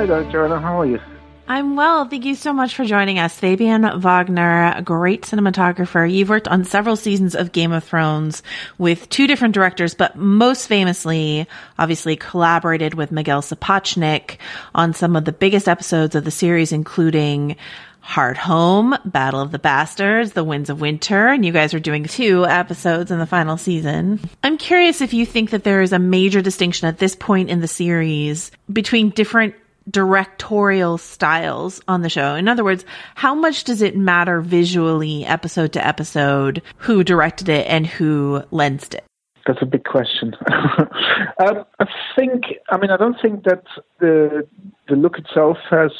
[0.00, 0.58] Hi there, Joanna.
[0.58, 0.98] How are you?
[1.46, 2.06] I'm well.
[2.06, 3.38] Thank you so much for joining us.
[3.38, 6.10] Fabian Wagner, a great cinematographer.
[6.10, 8.42] You've worked on several seasons of Game of Thrones
[8.78, 11.46] with two different directors, but most famously,
[11.78, 14.38] obviously collaborated with Miguel Sapochnik
[14.74, 17.56] on some of the biggest episodes of the series, including
[18.02, 22.46] Hardhome, Battle of the Bastards, The Winds of Winter, and you guys are doing two
[22.46, 24.18] episodes in the final season.
[24.42, 27.60] I'm curious if you think that there is a major distinction at this point in
[27.60, 29.54] the series between different
[29.90, 32.34] directorial styles on the show.
[32.34, 37.66] In other words, how much does it matter visually, episode to episode, who directed it
[37.66, 39.04] and who lensed it?
[39.46, 40.34] That's a big question.
[40.48, 43.64] um, I think, I mean, I don't think that
[43.98, 44.46] the
[44.88, 45.92] the look itself has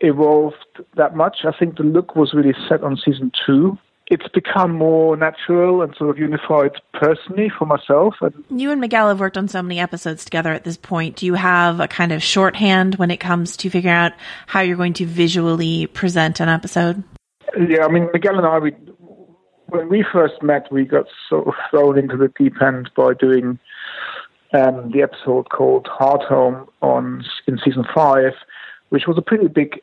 [0.00, 0.56] evolved
[0.96, 1.38] that much.
[1.44, 5.94] I think the look was really set on season two it's become more natural and
[5.96, 8.14] sort of unified personally for myself.
[8.20, 11.16] And you and Miguel have worked on so many episodes together at this point.
[11.16, 14.12] Do you have a kind of shorthand when it comes to figuring out
[14.46, 17.02] how you're going to visually present an episode?
[17.56, 18.70] Yeah, I mean, Miguel and I, we,
[19.66, 23.58] when we first met, we got sort of thrown into the deep end by doing
[24.54, 28.32] um, the episode called Hardhome on in season five,
[28.90, 29.80] which was a pretty big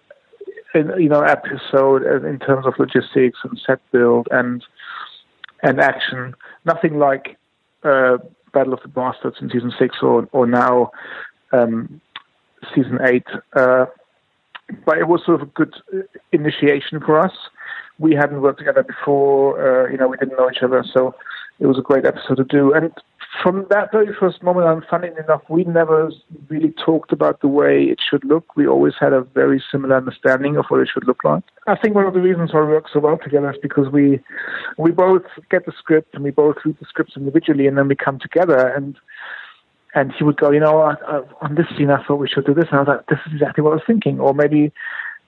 [0.73, 4.63] you know episode in terms of logistics and set build and
[5.61, 6.35] and action.
[6.65, 7.37] Nothing like
[7.83, 8.17] uh,
[8.53, 10.91] Battle of the Bastards in season six or or now
[11.51, 12.01] um,
[12.73, 13.25] season eight.
[13.55, 13.85] Uh,
[14.85, 15.75] but it was sort of a good
[16.31, 17.33] initiation for us.
[17.99, 19.85] We hadn't worked together before.
[19.85, 21.15] Uh, you know, we didn't know each other, so
[21.59, 22.73] it was a great episode to do.
[22.73, 22.91] And
[23.41, 26.11] from that very first moment, and funny enough, we never
[26.49, 28.55] really talked about the way it should look.
[28.55, 31.43] We always had a very similar understanding of what it should look like.
[31.65, 34.19] I think one of the reasons why we work so well together is because we
[34.77, 37.95] we both get the script and we both read the scripts individually, and then we
[37.95, 38.97] come together and
[39.95, 42.45] and he would go, you know, I, I, on this scene, I thought we should
[42.45, 44.71] do this, and I was like, this is exactly what I was thinking, or maybe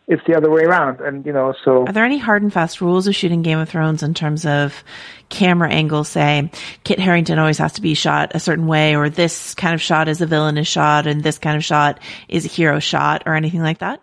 [0.08, 1.02] it's the other way around.
[1.02, 1.86] And, you know, so.
[1.86, 4.84] Are there any hard and fast rules of shooting Game of Thrones in terms of
[5.30, 6.10] camera angles?
[6.10, 6.52] Say,
[6.84, 10.08] Kit Harington always has to be shot a certain way, or this kind of shot
[10.08, 13.62] is a villainous shot, and this kind of shot is a hero shot, or anything
[13.62, 14.02] like that?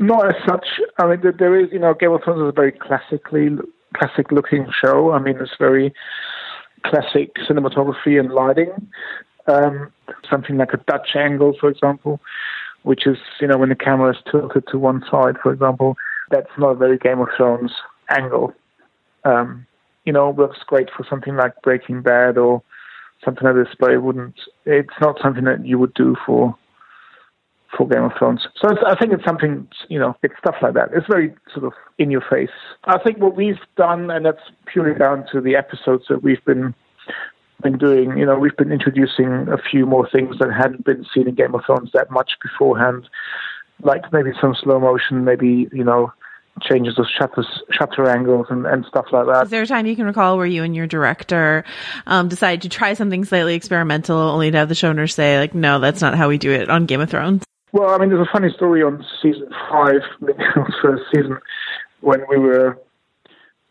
[0.00, 0.66] Not as such.
[0.98, 3.50] I mean, there is, you know, Game of Thrones is a very classically,
[3.94, 5.12] classic looking show.
[5.12, 5.94] I mean, it's very
[6.84, 8.72] classic cinematography and lighting.
[9.46, 9.92] Um,
[10.28, 12.20] something like a Dutch angle, for example
[12.82, 15.96] which is, you know, when the camera is tilted to one side, for example,
[16.30, 17.72] that's not a very Game of Thrones
[18.10, 18.52] angle.
[19.24, 19.66] Um,
[20.04, 22.62] you know, works great for something like Breaking Bad or
[23.24, 24.34] something like this, but it wouldn't.
[24.66, 26.56] It's not something that you would do for
[27.76, 28.46] for Game of Thrones.
[28.60, 30.90] So I think it's something, you know, it's stuff like that.
[30.94, 32.50] It's very sort of in your face.
[32.84, 36.74] I think what we've done, and that's purely down to the episodes that we've been
[37.62, 41.28] been doing, you know, we've been introducing a few more things that hadn't been seen
[41.28, 43.08] in Game of Thrones that much beforehand,
[43.82, 46.12] like maybe some slow motion, maybe, you know,
[46.60, 49.44] changes of shutter, shutter angles and, and stuff like that.
[49.44, 51.64] Is there a time you can recall where you and your director
[52.06, 55.78] um, decided to try something slightly experimental only to have the showrunner say, like, no,
[55.78, 57.42] that's not how we do it on Game of Thrones?
[57.72, 60.02] Well, I mean, there's a funny story on season five,
[60.82, 61.38] first season,
[62.00, 62.78] when we were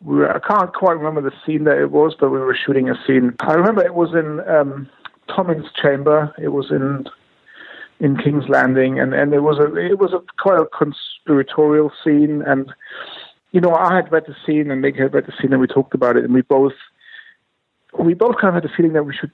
[0.04, 2.88] we were, I can't quite remember the scene that it was, but we were shooting
[2.88, 3.34] a scene.
[3.40, 4.88] I remember it was in um,
[5.28, 6.34] Tommen's chamber.
[6.38, 7.06] It was in
[8.00, 12.42] in King's Landing, and, and it was a it was a quite a conspiratorial scene.
[12.42, 12.72] And
[13.52, 15.66] you know, I had read the scene, and Nick had read the scene, and we
[15.68, 16.74] talked about it, and we both
[17.98, 19.32] we both kind of had the feeling that we should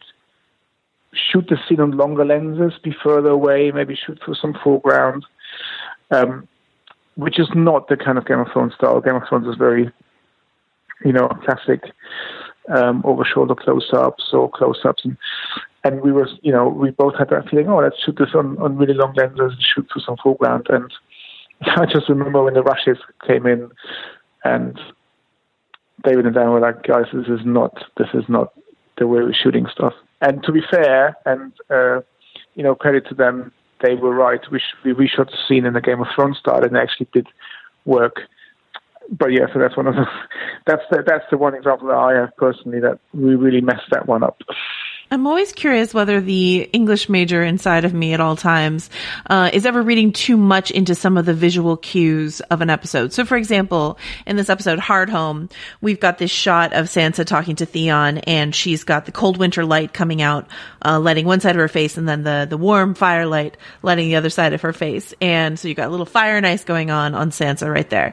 [1.14, 5.24] shoot the scene on longer lenses, be further away, maybe shoot for some foreground.
[6.10, 6.48] Um,
[7.16, 9.00] which is not the kind of Game of Thrones style.
[9.00, 9.92] Game of Thrones is very
[11.04, 11.82] you know, classic
[12.74, 15.04] um, over shoulder close ups or close ups.
[15.04, 15.16] And,
[15.84, 18.58] and we were, you know, we both had that feeling, oh, let's shoot this on,
[18.58, 20.66] on really long lenses and shoot for some foreground.
[20.68, 20.92] And
[21.62, 23.70] I just remember when the rushes came in
[24.44, 24.78] and
[26.04, 28.52] David and Dan were like, guys, this is not, this is not
[28.98, 29.94] the way we're shooting stuff.
[30.20, 32.00] And to be fair, and uh,
[32.54, 34.40] you know, credit to them, they were right.
[34.50, 37.28] We sh- we reshot the scene in the Game of Thrones style, and actually did
[37.84, 38.16] work.
[39.10, 40.06] But yeah, so that's one of the
[40.66, 44.06] that's the, that's the one example that I have personally that we really messed that
[44.06, 44.42] one up.
[45.10, 48.90] I'm always curious whether the English major inside of me at all times
[49.28, 53.14] uh, is ever reading too much into some of the visual cues of an episode.
[53.14, 55.50] So, for example, in this episode, Hardhome,
[55.80, 59.64] we've got this shot of Sansa talking to Theon, and she's got the cold winter
[59.64, 60.46] light coming out,
[60.84, 64.16] uh, lighting one side of her face, and then the the warm firelight lighting the
[64.16, 65.14] other side of her face.
[65.22, 68.12] And so you've got a little fire and ice going on on Sansa right there.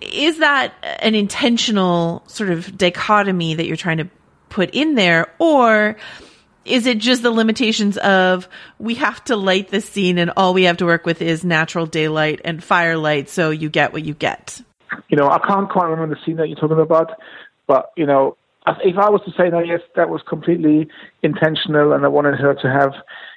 [0.00, 4.08] Is that an intentional sort of dichotomy that you're trying to
[4.48, 5.96] put in there or
[6.64, 10.62] is it just the limitations of we have to light the scene and all we
[10.64, 14.60] have to work with is natural daylight and firelight so you get what you get?
[15.08, 17.10] You know i can't quite remember the scene that you're talking about
[17.66, 18.36] but you know
[18.66, 20.88] if i was to say that yes that was completely
[21.22, 22.92] intentional and i wanted her to have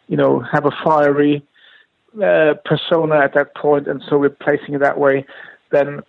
[0.07, 1.43] you know have a fiery
[2.23, 5.25] uh, persona at that point and so we're placing it that way
[5.71, 6.01] then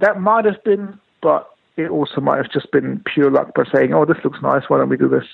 [0.00, 3.92] that might have been but it also might have just been pure luck by saying,
[3.92, 4.62] "Oh, this looks nice.
[4.68, 5.26] Why don't we do this?"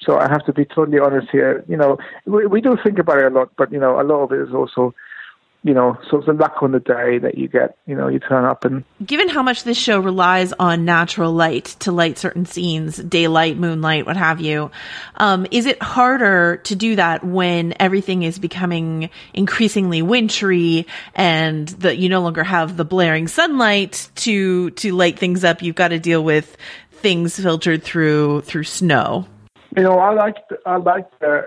[0.00, 1.64] So I have to be totally honest here.
[1.66, 4.22] You know, we, we do think about it a lot, but you know, a lot
[4.24, 4.94] of it is also
[5.64, 8.20] you know, sort of the luck on the day that you get, you know, you
[8.20, 8.84] turn up and.
[9.04, 14.06] Given how much this show relies on natural light to light certain scenes, daylight, moonlight,
[14.06, 14.70] what have you,
[15.16, 21.98] um, is it harder to do that when everything is becoming increasingly wintry and that
[21.98, 25.60] you no longer have the blaring sunlight to, to light things up?
[25.60, 26.56] You've got to deal with
[26.92, 29.26] things filtered through, through snow.
[29.76, 31.46] You know, I like, I like the,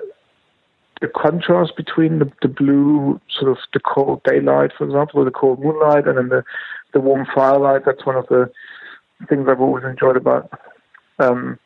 [1.01, 5.31] the contrast between the, the blue, sort of the cold daylight, for example, or the
[5.31, 6.43] cold moonlight, and then the,
[6.93, 7.83] the warm firelight.
[7.85, 8.49] That's one of the
[9.27, 10.49] things I've always enjoyed about
[11.19, 11.59] um,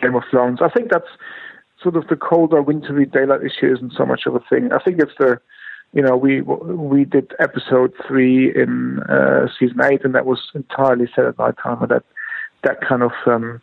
[0.00, 0.60] Game of Thrones.
[0.62, 1.08] I think that's
[1.82, 4.72] sort of the colder, wintry daylight issue isn't so much of a thing.
[4.72, 5.40] I think it's the,
[5.92, 11.08] you know, we we did episode three in uh, season eight, and that was entirely
[11.14, 12.04] set at night time, and that
[12.62, 13.60] that kind of um,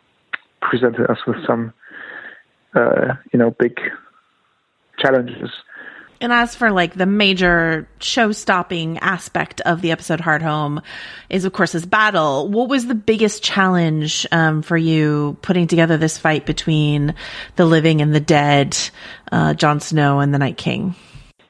[0.60, 1.72] presented us with some,
[2.74, 3.78] uh, you know, big
[4.98, 5.50] challenges.
[6.20, 10.82] And as for like the major show stopping aspect of the episode Hardhome
[11.30, 12.48] is of course this battle.
[12.48, 17.14] What was the biggest challenge um, for you putting together this fight between
[17.54, 18.76] the living and the dead,
[19.30, 20.96] uh, Jon Snow and the Night King?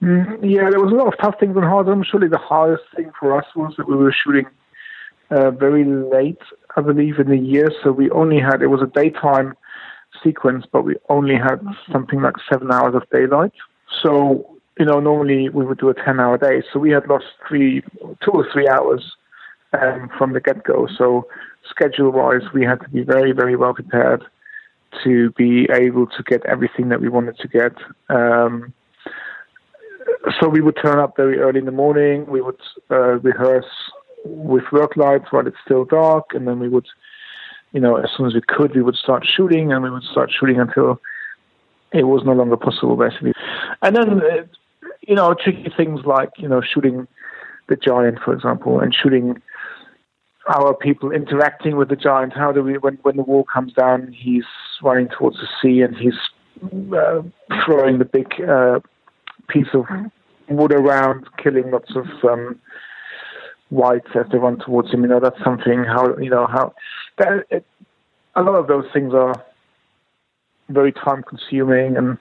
[0.03, 2.05] Mm, yeah, there was a lot of tough things on Hardhome.
[2.05, 4.47] Surely the hardest thing for us was that we were shooting
[5.31, 6.41] uh, very late,
[6.77, 7.71] I believe, in the year.
[7.83, 9.55] So we only had, it was a daytime
[10.23, 11.61] sequence, but we only had
[11.93, 13.53] something like seven hours of daylight.
[14.03, 16.63] So, you know, normally we would do a 10 hour day.
[16.73, 17.83] So we had lost three,
[18.25, 19.17] two or three hours
[19.81, 20.89] um, from the get go.
[20.97, 21.27] So,
[21.69, 24.25] schedule wise, we had to be very, very well prepared
[25.05, 27.75] to be able to get everything that we wanted to get.
[28.09, 28.73] Um,
[30.41, 32.27] so we would turn up very early in the morning.
[32.27, 32.61] We would
[32.91, 33.67] uh, rehearse
[34.25, 36.87] with work lights while it's still dark, and then we would
[37.73, 40.31] you know, as soon as we could, we would start shooting, and we would start
[40.39, 41.01] shooting until
[41.93, 43.33] it was no longer possible, basically.
[43.83, 44.47] And then, uh,
[45.07, 47.07] you know, tricky things like you know shooting
[47.69, 49.41] the giant, for example, and shooting
[50.49, 52.33] our people interacting with the giant.
[52.33, 54.45] How do we, when when the wall comes down, he's
[54.83, 56.15] running towards the sea, and he's
[56.93, 57.23] uh,
[57.65, 58.81] throwing the big uh,
[59.49, 59.85] piece of
[60.49, 62.59] wood around, killing lots of um,
[63.71, 65.03] whites as they run towards him.
[65.03, 65.85] You know, that's something.
[65.85, 66.75] How you know how
[67.19, 67.65] that, it,
[68.35, 69.45] a lot of those things are
[70.69, 72.19] very time consuming and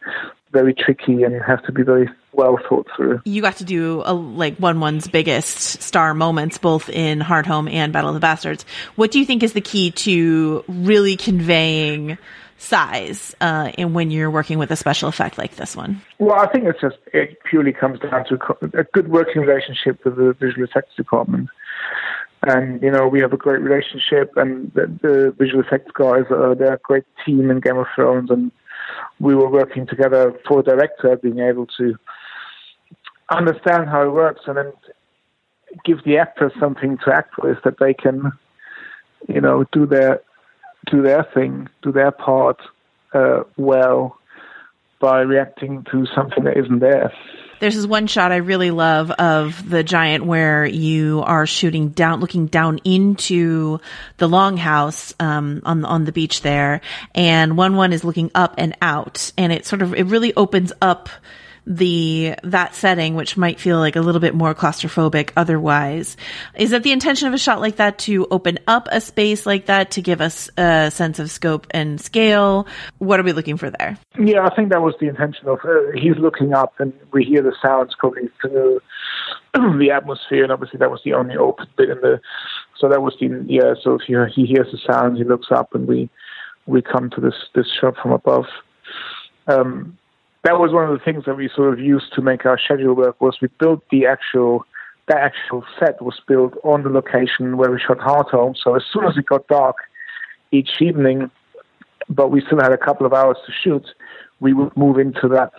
[0.51, 3.21] very tricky and have to be very well thought through.
[3.25, 7.91] You got to do a, like Wun Wun's biggest star moments, both in Hardhome and
[7.91, 8.63] Battle of the Bastards.
[8.95, 12.17] What do you think is the key to really conveying
[12.57, 16.01] size uh, and when you're working with a special effect like this one?
[16.19, 18.39] Well, I think it's just it purely comes down to
[18.77, 21.49] a good working relationship with the visual effects department.
[22.43, 26.55] And you know we have a great relationship, and the, the visual effects guys are
[26.55, 28.51] they're a great team in Game of Thrones, and
[29.19, 31.95] we were working together for director, being able to
[33.29, 34.71] understand how it works, and then
[35.83, 38.31] give the actors something to act with that they can,
[39.27, 40.21] you know, do their
[40.89, 42.59] do their thing, do their part
[43.13, 44.17] uh, well
[44.99, 47.11] by reacting to something that isn't there.
[47.59, 52.19] There's this one shot I really love of the giant where you are shooting down,
[52.19, 53.79] looking down into
[54.17, 56.81] the longhouse um, on on the beach there,
[57.15, 60.71] and Wun Wun is looking up and out, and it sort of it really opens
[60.83, 61.09] up
[61.67, 66.15] the that setting, which might feel like a little bit more claustrophobic otherwise.
[66.55, 69.65] Is that the intention of a shot like that to open up a space like
[69.65, 72.67] that to give us a sense of scope and scale?
[72.99, 73.97] What are we looking for there?
[74.17, 75.59] Yeah, I think that was the intention of.
[75.63, 78.79] Uh, he's looking up, and we hear the sounds coming through
[79.53, 82.21] the atmosphere, and obviously that was the only open bit in the.
[82.79, 83.73] So that was the yeah.
[83.83, 86.09] So if he he hears the sounds, he looks up, and we
[86.65, 88.45] we come to this this shot from above.
[89.47, 89.97] Um,
[90.43, 92.95] that was one of the things that we sort of used to make our schedule
[92.95, 93.19] work.
[93.21, 94.65] Was we built the actual
[95.07, 98.55] that actual set was built on the location where we shot Heart Hardhome.
[98.61, 99.77] So as soon as it got dark
[100.51, 101.31] each evening,
[102.09, 103.85] but we still had a couple of hours to shoot,
[104.39, 105.53] we would move into that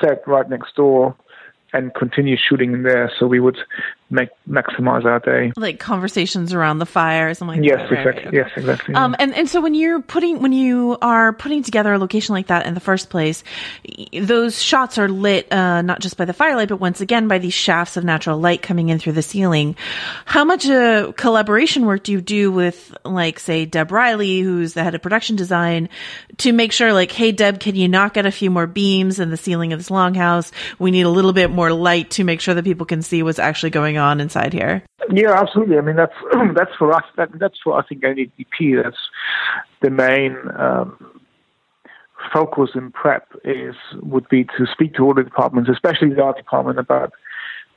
[0.00, 1.16] set right next door
[1.72, 3.10] and continue shooting in there.
[3.18, 3.58] So we would
[4.10, 5.52] make maximize our day.
[5.56, 7.92] Like conversations around the fire, something like yes, that.
[7.92, 8.24] Exactly.
[8.24, 8.94] Right, Yes, exactly.
[8.94, 12.48] Um, and, and so when you're putting, when you are putting together a location like
[12.48, 13.42] that in the first place,
[14.12, 17.54] those shots are lit, uh, not just by the firelight, but once again by these
[17.54, 19.76] shafts of natural light coming in through the ceiling.
[20.24, 24.84] How much uh, collaboration work do you do with, like, say, Deb Riley, who's the
[24.84, 25.88] head of production design,
[26.38, 29.30] to make sure, like, hey, Deb, can you knock out a few more beams in
[29.30, 30.52] the ceiling of this longhouse?
[30.78, 33.38] We need a little bit more light to make sure that people can see what's
[33.38, 34.82] actually going on inside here.
[35.10, 35.78] Yeah, absolutely.
[35.78, 36.14] I mean, that's
[36.54, 37.04] that's for us.
[37.16, 38.82] That, that's for I think NDP.
[38.82, 38.96] That's
[39.82, 41.20] the main um,
[42.32, 46.36] focus in prep is would be to speak to all the departments, especially the art
[46.36, 47.12] department, about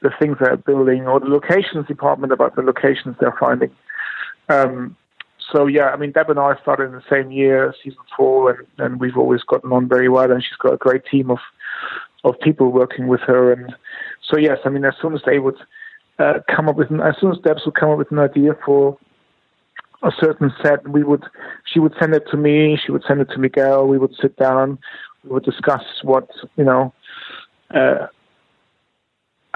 [0.01, 3.71] the things they're building, or the locations department about the locations they're finding.
[4.47, 4.95] Um,
[5.51, 8.67] so yeah, I mean, Deb and I started in the same year, season four, and,
[8.77, 10.31] and we've always gotten on very well.
[10.31, 11.39] And she's got a great team of
[12.23, 13.51] of people working with her.
[13.51, 13.73] And
[14.21, 15.57] so yes, I mean, as soon as they would
[16.19, 18.51] uh, come up with, an, as soon as Debs would come up with an idea
[18.65, 18.97] for
[20.03, 21.23] a certain set, we would,
[21.65, 24.35] she would send it to me, she would send it to Miguel, we would sit
[24.37, 24.77] down,
[25.23, 26.93] we would discuss what, you know,
[27.73, 28.07] uh,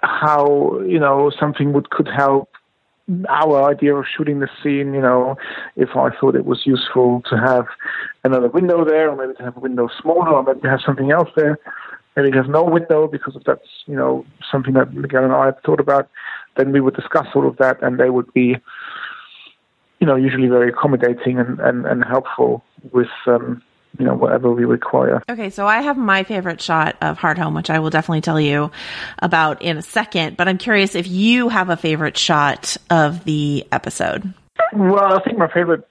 [0.02, 2.50] how, you know, something would, could help
[3.30, 5.36] our idea of shooting the scene, you know,
[5.76, 7.66] if I thought it was useful to have
[8.24, 11.12] another window there, or maybe to have a window smaller, or maybe to have something
[11.12, 11.58] else there.
[12.16, 15.60] Maybe have no window because if that's, you know, something that Miguel and I have
[15.66, 16.10] thought about,
[16.58, 18.56] then we would discuss all of that and they would be,
[20.00, 23.64] you know, usually very accommodating and, and, and helpful with, um,
[23.98, 25.24] you know, whatever we require.
[25.30, 28.72] Okay, so I have my favorite shot of Hardhome, which I will definitely tell you
[29.20, 33.66] about in a second, but I'm curious if you have a favorite shot of the
[33.72, 34.34] episode.
[34.74, 35.88] Well, I think my favorite,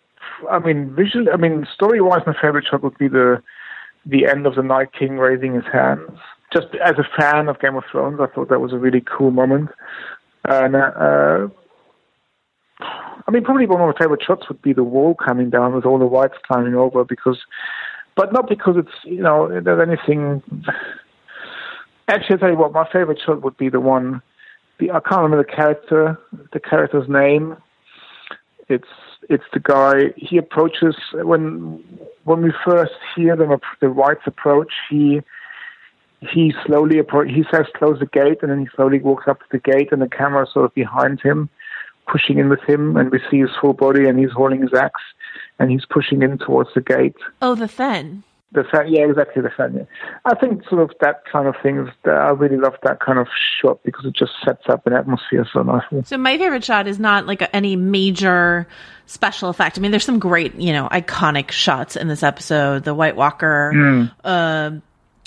[0.50, 3.42] I mean, visually, I mean, story wise, my favorite shot would be the,
[4.06, 6.18] the end of the Night King raising his hands.
[6.52, 9.30] Just as a fan of Game of Thrones, I thought that was a really cool
[9.30, 9.70] moment.
[10.44, 11.48] And uh,
[12.80, 15.86] I mean, probably one of my favorite shots would be the wall coming down with
[15.86, 17.38] all the whites climbing over, because,
[18.16, 20.42] but not because it's you know there's anything.
[22.08, 24.20] Actually, I'll tell you what, my favorite shot would be the one.
[24.78, 26.18] The I can't remember the character,
[26.52, 27.56] the character's name.
[28.68, 28.88] It's
[29.28, 30.12] it's the guy.
[30.16, 31.82] He approaches when
[32.24, 34.72] when we first hear them the whites approach.
[34.90, 35.22] He
[36.20, 37.28] he slowly approach.
[37.28, 40.00] He says close the gate, and then he slowly walks up to the gate, and
[40.00, 41.48] the camera sort of behind him,
[42.06, 45.02] pushing in with him, and we see his full body, and he's holding his axe,
[45.58, 47.16] and he's pushing in towards the gate.
[47.40, 48.22] Oh, the Fen.
[48.54, 49.50] The Fen, yeah, exactly the.
[49.58, 49.84] Yeah.
[50.26, 51.88] I think sort of that kind of thing.
[52.04, 53.26] I really love that kind of
[53.60, 56.02] shot because it just sets up an atmosphere so nicely.
[56.04, 58.68] So my favorite shot is not like any major
[59.06, 59.78] special effect.
[59.78, 62.84] I mean, there's some great, you know, iconic shots in this episode.
[62.84, 63.72] The White Walker.
[63.74, 64.12] Mm.
[64.22, 64.70] Uh,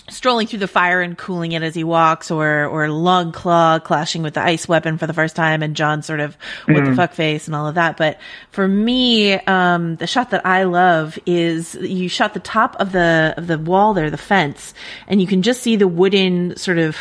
[0.10, 4.36] strolling through the fire and cooling it as he walks, or or Longclaw clashing with
[4.36, 6.38] the ice weapon for the first time, and Jon sort of
[6.68, 6.90] with Mm-hmm.
[6.92, 7.98] the fuck face and all of that.
[7.98, 8.20] But
[8.52, 13.34] for me, um, the shot that I love is you shot the top of the
[13.38, 14.74] of the wall there, the fence,
[15.08, 16.98] and you can just see the wooden sort of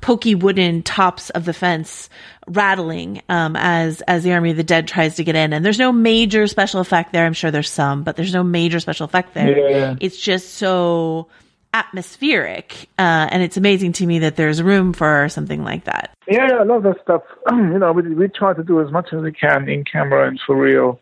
[0.00, 2.10] pokey wooden tops of the fence
[2.48, 5.78] rattling um, as as the army of the dead tries to get in and there's
[5.78, 9.32] no major special effect there i'm sure there's some but there's no major special effect
[9.32, 9.94] there Yeah.
[10.00, 11.28] it's just so
[11.74, 16.58] atmospheric uh, and it's amazing to me that there's room for something like that Yeah,
[16.60, 17.22] I love that stuff.
[17.50, 20.40] you know, we we try to do as much as we can in camera and
[20.46, 21.00] for real.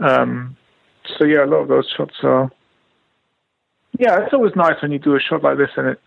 [0.00, 0.56] Um,
[1.16, 2.50] so yeah, a lot of those shots are.
[3.98, 6.00] Yeah, it's always nice when you do a shot like this and it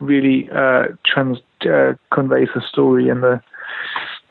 [0.00, 3.40] really uh, trans uh, conveys the story and the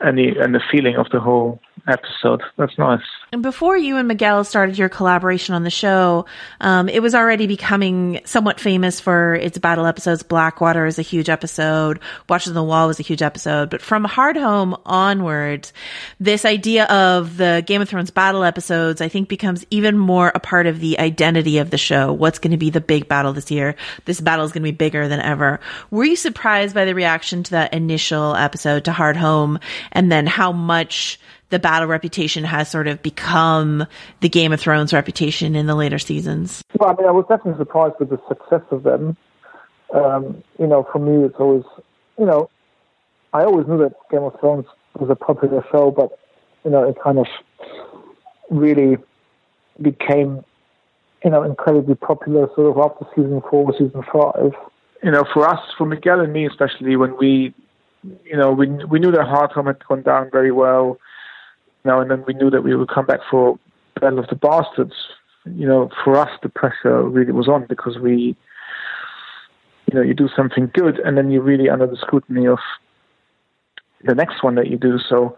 [0.00, 2.42] and the and the feeling of the whole episode.
[2.56, 3.02] That's nice.
[3.32, 6.26] And before you and Miguel started your collaboration on the show,
[6.60, 10.22] um, it was already becoming somewhat famous for its battle episodes.
[10.22, 12.00] Blackwater is a huge episode.
[12.28, 13.70] Watchers on the Wall was a huge episode.
[13.70, 15.72] But from Hardhome onwards,
[16.20, 20.40] this idea of the Game of Thrones battle episodes, I think becomes even more a
[20.40, 22.12] part of the identity of the show.
[22.12, 23.76] What's going to be the big battle this year?
[24.04, 25.60] This battle is going to be bigger than ever.
[25.90, 29.60] Were you surprised by the reaction to that initial episode to Hardhome
[29.92, 31.18] and then how much
[31.50, 33.86] the battle reputation has sort of become
[34.20, 36.62] the Game of Thrones reputation in the later seasons?
[36.78, 39.16] Well, I mean, I was definitely surprised with the success of them.
[39.94, 41.62] Um, you know, for me, it's always,
[42.18, 42.50] you know,
[43.32, 44.66] I always knew that Game of Thrones
[44.98, 46.18] was a popular show, but,
[46.64, 47.26] you know, it kind of
[48.50, 48.96] really
[49.80, 50.44] became,
[51.24, 54.52] you know, incredibly popular sort of after season four, season five.
[55.02, 57.54] You know, for us, for Miguel and me especially, when we,
[58.24, 60.98] you know, we we knew that Hardhome had gone down very well
[61.86, 63.58] know, and then we knew that we would come back for
[64.00, 64.94] Battle of the Bastards.
[65.44, 68.36] You know, for us, the pressure really was on because we,
[69.86, 72.58] you know, you do something good, and then you're really under the scrutiny of
[74.04, 74.98] the next one that you do.
[75.08, 75.36] So,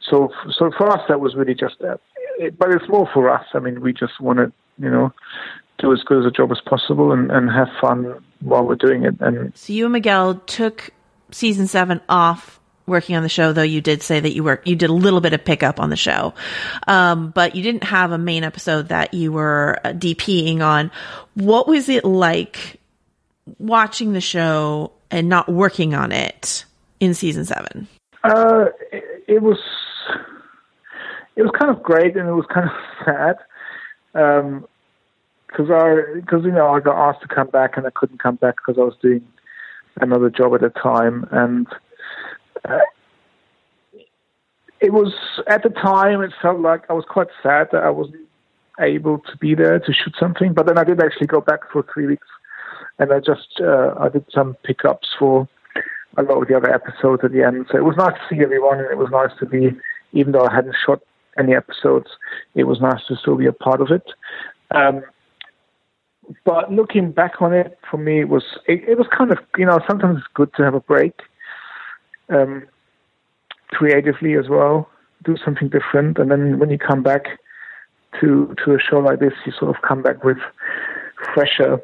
[0.00, 2.00] so, so for us, that was really just that.
[2.58, 3.46] But it's more for us.
[3.54, 5.12] I mean, we just want to, you know,
[5.78, 9.04] do as good as a job as possible and, and have fun while we're doing
[9.04, 9.14] it.
[9.20, 10.90] And so you and Miguel took
[11.30, 12.57] season seven off
[12.88, 15.20] working on the show, though you did say that you were you did a little
[15.20, 16.34] bit of pickup on the show,
[16.86, 20.90] um, but you didn't have a main episode that you were uh, DPing on.
[21.34, 22.80] What was it like
[23.58, 26.64] watching the show and not working on it
[27.00, 27.88] in season seven?
[28.24, 28.66] Uh,
[29.26, 29.58] it, was
[31.36, 33.36] it was kind of great and it was kind of sad.
[34.14, 34.66] Um,
[35.46, 38.36] because I, because you know, I got asked to come back and I couldn't come
[38.36, 39.26] back because I was doing
[40.00, 41.66] another job at the time, and
[42.64, 42.78] uh,
[44.80, 45.12] it was
[45.48, 48.28] at the time it felt like I was quite sad that I wasn't
[48.80, 50.52] able to be there to shoot something.
[50.52, 52.26] But then I did actually go back for three weeks,
[52.98, 55.48] and I just uh, I did some pickups for
[56.16, 57.66] a lot of the other episodes at the end.
[57.70, 59.70] So it was nice to see everyone, and it was nice to be,
[60.12, 61.00] even though I hadn't shot
[61.38, 62.08] any episodes,
[62.54, 64.04] it was nice to still be a part of it.
[64.72, 65.02] Um,
[66.44, 69.66] but looking back on it, for me, it was it, it was kind of you
[69.66, 71.14] know sometimes it's good to have a break
[72.30, 72.66] um,
[73.68, 74.88] creatively as well,
[75.24, 77.26] do something different, and then when you come back
[78.20, 80.38] to to a show like this, you sort of come back with
[81.34, 81.80] fresher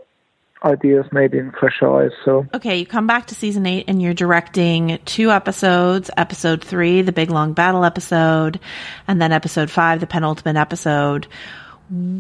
[0.65, 2.13] ideas, maybe in fresher eyes.
[2.25, 6.11] So okay, you come back to season eight, and you're directing two episodes.
[6.17, 8.61] Episode three, the big long battle episode,
[9.07, 11.27] and then episode five, the penultimate episode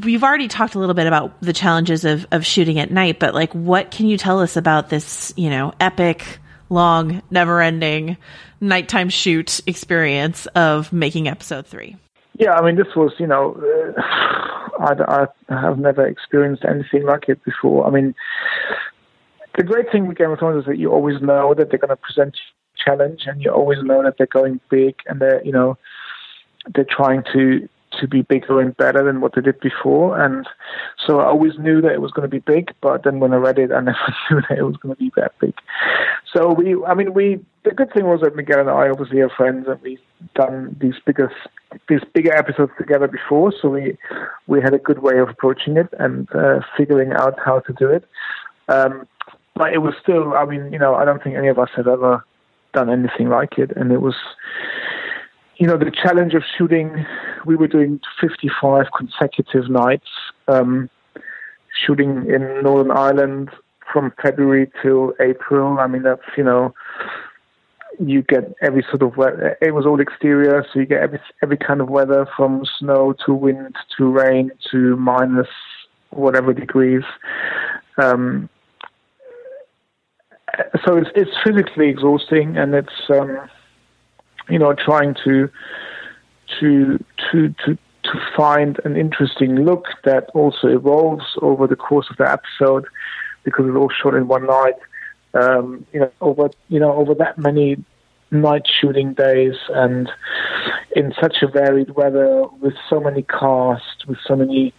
[0.02, 3.34] we've already talked a little bit about the challenges of, of shooting at night, but
[3.34, 6.38] like, what can you tell us about this, you know, epic
[6.68, 8.16] long, never ending
[8.60, 11.96] nighttime shoot experience of making episode three?
[12.38, 13.54] Yeah, I mean, this was, you know,
[13.96, 14.00] uh,
[14.80, 17.86] I, I have never experienced anything like it before.
[17.86, 18.14] I mean,
[19.56, 21.90] the great thing with Game of Thrones is that you always know that they're going
[21.90, 22.36] to present
[22.76, 25.78] challenge and you always know that they're going big and they're, you know,
[26.74, 27.68] they're trying to
[28.00, 30.20] to be bigger and better than what they did before.
[30.20, 30.46] And
[31.04, 33.36] so I always knew that it was going to be big, but then when I
[33.36, 35.54] read it, I never knew that it was going to be that big.
[36.32, 39.30] So we, I mean, we, the good thing was that Miguel and I obviously are
[39.30, 40.00] friends and we've
[40.34, 41.32] done these bigger,
[41.88, 43.52] these bigger episodes together before.
[43.60, 43.96] So we,
[44.46, 47.88] we had a good way of approaching it and uh, figuring out how to do
[47.88, 48.04] it.
[48.68, 49.06] Um,
[49.54, 51.86] but it was still, I mean, you know, I don't think any of us had
[51.86, 52.24] ever
[52.72, 53.70] done anything like it.
[53.76, 54.16] And it was,
[55.56, 57.04] you know, the challenge of shooting,
[57.46, 60.08] we were doing 55 consecutive nights,
[60.48, 60.90] um,
[61.86, 63.50] shooting in Northern Ireland
[63.92, 65.78] from February till April.
[65.78, 66.74] I mean, that's, you know,
[67.98, 69.56] you get every sort of weather.
[69.60, 73.32] It was all exterior, so you get every every kind of weather from snow to
[73.32, 75.46] wind to rain to minus
[76.10, 77.04] whatever degrees.
[78.02, 78.48] Um,
[80.84, 83.48] so it's it's physically exhausting, and it's um,
[84.48, 85.50] you know, trying to
[86.60, 92.16] to to to to find an interesting look that also evolves over the course of
[92.18, 92.86] the episode
[93.44, 94.74] because it's all shot in one night.
[95.32, 97.82] Um, you know, over you know over that many
[98.30, 100.10] night shooting days and
[100.96, 104.74] in such a varied weather with so many casts, with so many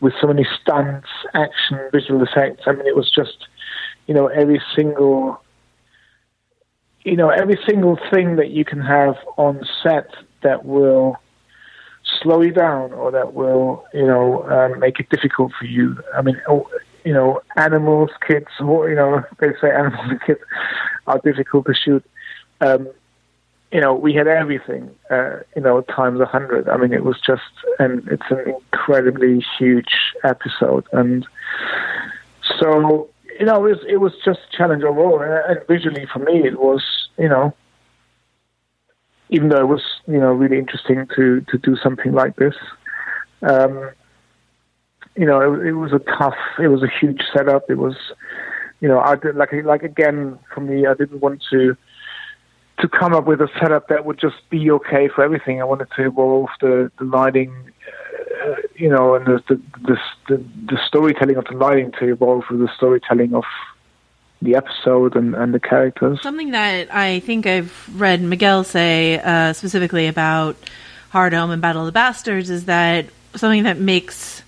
[0.00, 2.62] with so many stunts, action, visual effects.
[2.66, 3.46] I mean, it was just
[4.06, 5.41] you know every single
[7.04, 10.08] you know, every single thing that you can have on set
[10.42, 11.16] that will
[12.20, 15.96] slow you down or that will, you know, um, make it difficult for you.
[16.14, 16.68] I mean, oh,
[17.04, 20.40] you know, animals, kids, you know, they say animals and kids
[21.06, 22.04] are difficult to shoot.
[22.60, 22.88] Um,
[23.72, 26.68] you know, we had everything, uh, you know, times a hundred.
[26.68, 27.42] I mean, it was just,
[27.78, 31.26] and it's an incredibly huge episode, and
[32.60, 33.08] so
[33.38, 36.46] you know, it was it was just a challenge overall, and, and visually for me,
[36.46, 36.82] it was,
[37.18, 37.54] you know,
[39.30, 42.54] even though it was, you know, really interesting to to do something like this.
[43.42, 43.90] Um,
[45.16, 47.68] you know, it, it was a tough, it was a huge setup.
[47.68, 47.96] It was,
[48.80, 51.76] you know, I did like like again for me, I didn't want to
[52.78, 55.60] to come up with a setup that would just be okay for everything.
[55.60, 57.71] I wanted to evolve the, the lighting,
[58.22, 59.98] uh, you know, and the the,
[60.28, 63.44] the the, storytelling of the lighting to evolve with the storytelling of
[64.40, 66.20] the episode and, and the characters.
[66.22, 70.56] Something that I think I've read Miguel say uh, specifically about
[71.12, 74.42] Hardhome and Battle of the Bastards is that something that makes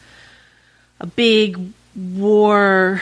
[1.00, 1.58] a big
[1.94, 3.00] war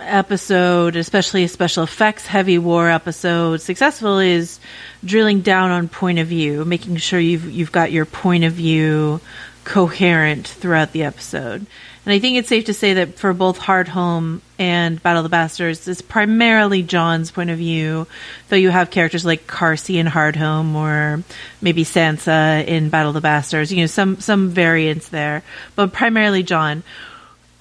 [0.00, 4.58] episode, especially a special effects heavy war episode, successful is
[5.04, 9.20] drilling down on point of view, making sure you've you've got your point of view
[9.64, 11.66] coherent throughout the episode.
[12.04, 15.28] And I think it's safe to say that for both Hardhome and Battle of the
[15.28, 18.08] Bastards, it's primarily Jon's point of view,
[18.48, 21.22] though you have characters like Karsi in Hardhome or
[21.60, 25.44] maybe Sansa in Battle of the Bastards, you know, some some variants there,
[25.76, 26.82] but primarily Jon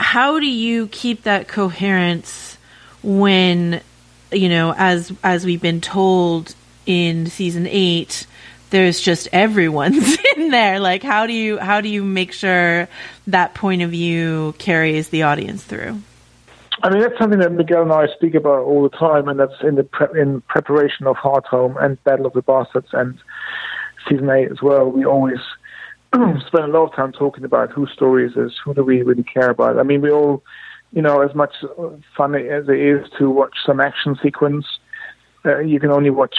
[0.02, 2.58] how do you keep that coherence
[3.04, 3.82] when
[4.32, 6.56] you know as as we've been told
[6.88, 8.26] in season 8
[8.72, 12.88] there's just everyone's in there like how do you how do you make sure
[13.28, 16.01] that point of view carries the audience through
[16.84, 19.53] I mean, that's something that Miguel and I speak about all the time, and that's
[19.61, 23.19] in the pre- in preparation of Heart Hardhome and Battle of the Bastards and
[24.09, 24.89] season eight as well.
[24.89, 25.38] We always
[26.13, 29.24] spend a lot of time talking about whose story is this, who do we really
[29.24, 29.78] care about.
[29.78, 30.43] I mean, we all,
[30.91, 31.53] you know, as much
[32.17, 34.65] fun as it is to watch some action sequence,
[35.45, 36.36] uh, you can only watch,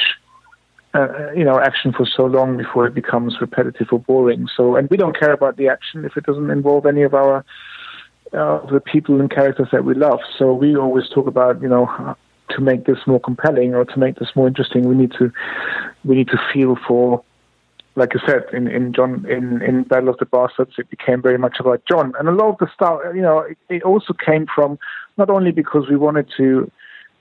[0.95, 4.49] uh, you know, action for so long before it becomes repetitive or boring.
[4.57, 7.45] So, and we don't care about the action if it doesn't involve any of our
[8.33, 10.21] uh, the people and characters that we love.
[10.39, 12.17] So we always talk about, you know,
[12.51, 15.33] to make this more compelling or to make this more interesting, we need to
[16.05, 17.23] we need to feel for
[17.95, 21.37] like I said, in, in Jon in, in Battle of the Bastards, it became very
[21.37, 24.47] much about Jon, And a lot of the stuff, you know, it, it also came
[24.55, 24.79] from
[25.19, 26.71] not only because we wanted to,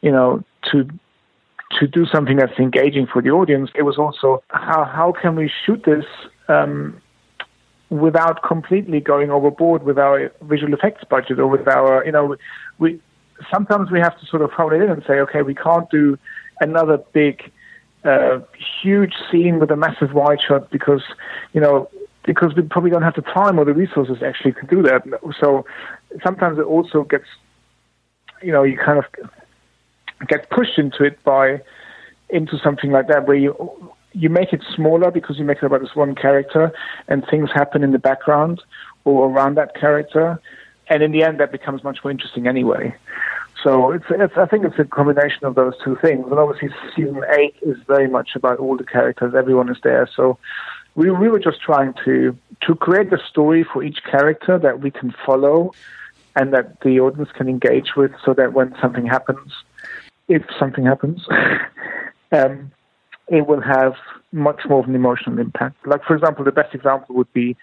[0.02, 0.88] you know, to
[1.80, 3.70] to do something that's engaging for the audience.
[3.76, 6.06] It was also how how can we shoot this
[6.48, 7.02] um,
[7.90, 12.38] without completely going overboard with our visual effects budget or with our, you know,
[12.80, 13.00] we
[13.52, 16.18] sometimes we have to sort of hold it in and say, okay, we can't do
[16.60, 17.52] another big
[18.04, 18.42] a
[18.82, 21.04] huge scene with a massive wide shot because,
[21.54, 21.88] you know,
[22.24, 25.04] because we probably don't have the time or the resources actually to do that.
[25.40, 25.66] So
[26.24, 27.26] sometimes it also gets,
[28.42, 29.06] you know, you kind of
[30.28, 31.62] get pushed into it by
[32.30, 33.54] into something like that where you
[34.14, 36.72] you make it smaller because you make it about this one character
[37.08, 38.62] and things happen in the background
[39.06, 40.40] or around that character
[40.90, 42.94] and in the end that becomes much more interesting anyway
[43.64, 46.26] so it's, it's, I think it's a combination of those two things.
[46.26, 49.36] And obviously, season eight is very much about all the characters.
[49.36, 50.10] Everyone is there.
[50.16, 50.38] So
[50.96, 54.92] we, we were just trying to to create a story for each character that we
[54.92, 55.74] can follow
[56.36, 59.52] and that the audience can engage with, so that when something happens,
[60.32, 61.26] if something happens,
[62.32, 62.72] um,
[63.28, 63.94] it will have
[64.32, 65.76] much more of an emotional impact.
[65.86, 67.58] Like, for example, the best example would be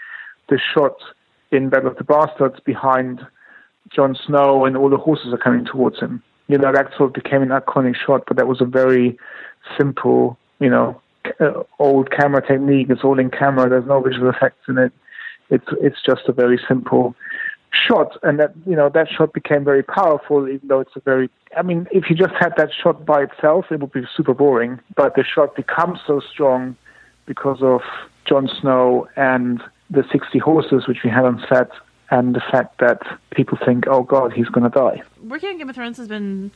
[0.50, 0.96] the shot
[1.50, 3.26] in Battle of the Bastards behind
[3.94, 6.22] Jon Snow and all the horses are coming towards him.
[6.46, 9.18] You know, that sort of became an iconic shot, but that was a very
[9.78, 11.00] simple, you know,
[11.40, 12.88] uh, old camera technique.
[12.90, 13.68] It's all in camera.
[13.68, 14.92] There's no visual effects in it.
[15.50, 17.14] It's it's just a very simple
[17.72, 20.48] shot, and that you know that shot became very powerful.
[20.48, 23.66] Even though it's a very, I mean, if you just had that shot by itself,
[23.70, 24.80] it would be super boring.
[24.96, 26.76] But the shot becomes so strong
[27.26, 27.82] because of
[28.26, 31.70] Jon Snow and the 60 horses which we had on set
[32.10, 33.00] and the fact that
[33.30, 36.50] people think, "Oh God, he's going to die." Working on Game of Thrones has been,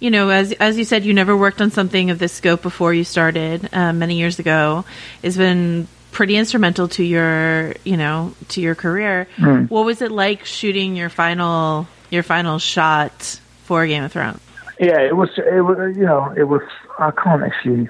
[0.00, 2.94] you know, as as you said, you never worked on something of this scope before
[2.94, 4.84] you started uh, many years ago.
[5.22, 9.26] It's been pretty instrumental to your, you know, to your career.
[9.36, 9.68] Mm.
[9.68, 14.40] What was it like shooting your final your final shot for Game of Thrones?
[14.80, 15.28] Yeah, it was.
[15.36, 15.94] It was.
[15.96, 16.62] You know, it was.
[16.98, 17.88] I can't actually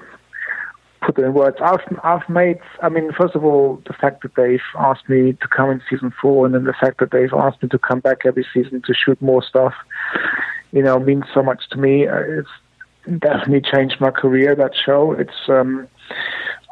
[1.03, 1.59] put it in words.
[1.61, 2.59] I've I've made.
[2.83, 6.13] I mean, first of all, the fact that they've asked me to come in season
[6.21, 8.95] four, and then the fact that they've asked me to come back every season to
[8.95, 9.75] shoot more stuff,
[10.73, 12.09] you know, means so much to me.
[12.09, 14.57] Uh, it's definitely changed my career.
[14.57, 15.13] That show.
[15.13, 15.49] It's.
[15.49, 15.89] um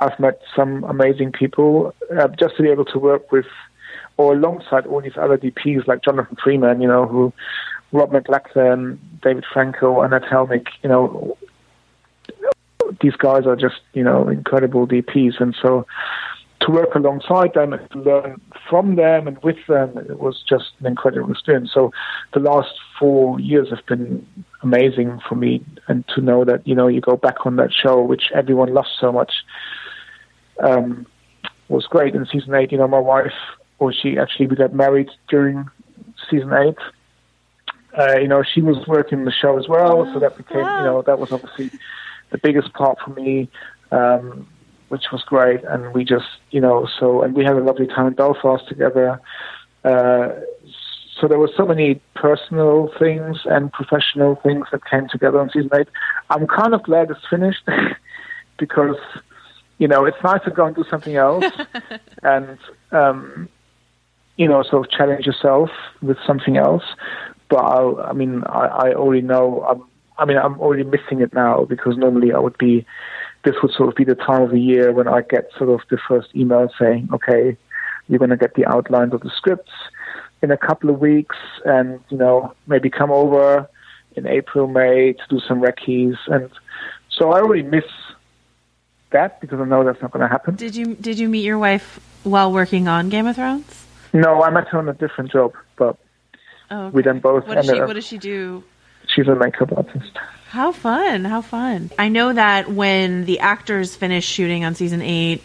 [0.03, 1.95] I've met some amazing people.
[2.11, 3.47] Uh, just to be able to work with,
[4.17, 7.33] or alongside all these other DPs like Jonathan Freeman, you know, who
[7.93, 11.37] Rob McLachlan, David Franco, Anette Haellmigk, you know,
[13.01, 15.87] these guys are just you know incredible DPs, and so
[16.61, 18.41] to work alongside them and to learn
[18.71, 21.71] from them and with them, it was just an incredible experience.
[21.75, 21.93] So
[22.33, 24.25] the last four years have been
[24.63, 28.01] amazing for me, and to know that you know you go back on that show,
[28.01, 29.33] which everyone loves so much,
[30.61, 31.07] um,
[31.69, 32.15] was great.
[32.15, 33.33] In season eight, you know, my wife,
[33.79, 35.69] or she actually we got married during
[36.31, 36.79] season eight.
[37.99, 41.03] Uh, you know, she was working the show as well, so that became, you know,
[41.07, 41.71] that was obviously
[42.31, 43.51] the biggest part for me.
[43.91, 44.49] Um,
[44.93, 45.65] which was great.
[45.65, 49.19] And we just, you know, so, and we had a lovely time in Belfast together.
[49.83, 50.29] Uh,
[51.19, 55.71] so there were so many personal things and professional things that came together on season
[55.73, 55.89] eight.
[56.29, 57.67] I'm kind of glad it's finished
[58.59, 58.99] because,
[59.83, 61.45] you know, it's nice to go and do something else
[62.23, 62.57] and,
[62.93, 63.49] um,
[64.37, 65.71] you know, sort of challenge yourself
[66.01, 66.85] with something else.
[67.51, 69.83] But I, I mean, I, I already know, I'm,
[70.19, 72.87] I mean, I'm already missing it now because normally I would be
[73.45, 75.81] this would sort of be the time of the year when I get sort of
[75.91, 77.57] the first email saying, okay,
[78.07, 79.73] you're going to get the outlines of the scripts
[80.43, 83.69] in a couple of weeks and, you know, maybe come over
[84.15, 86.19] in April, May to do some recce's.
[86.29, 86.51] And
[87.11, 87.85] so I already miss
[89.13, 90.57] that because I know that's not going to happen.
[90.57, 93.87] Did you did you meet your wife while working on Game of Thrones?
[94.13, 95.97] No, I met her on a different job, but
[96.71, 96.95] oh, okay.
[96.97, 97.47] we then both.
[97.47, 98.65] What does she What does she do?
[99.09, 100.19] She's a makeup artist.
[100.49, 101.25] How fun!
[101.25, 101.91] How fun!
[101.99, 105.43] I know that when the actors finished shooting on season eight,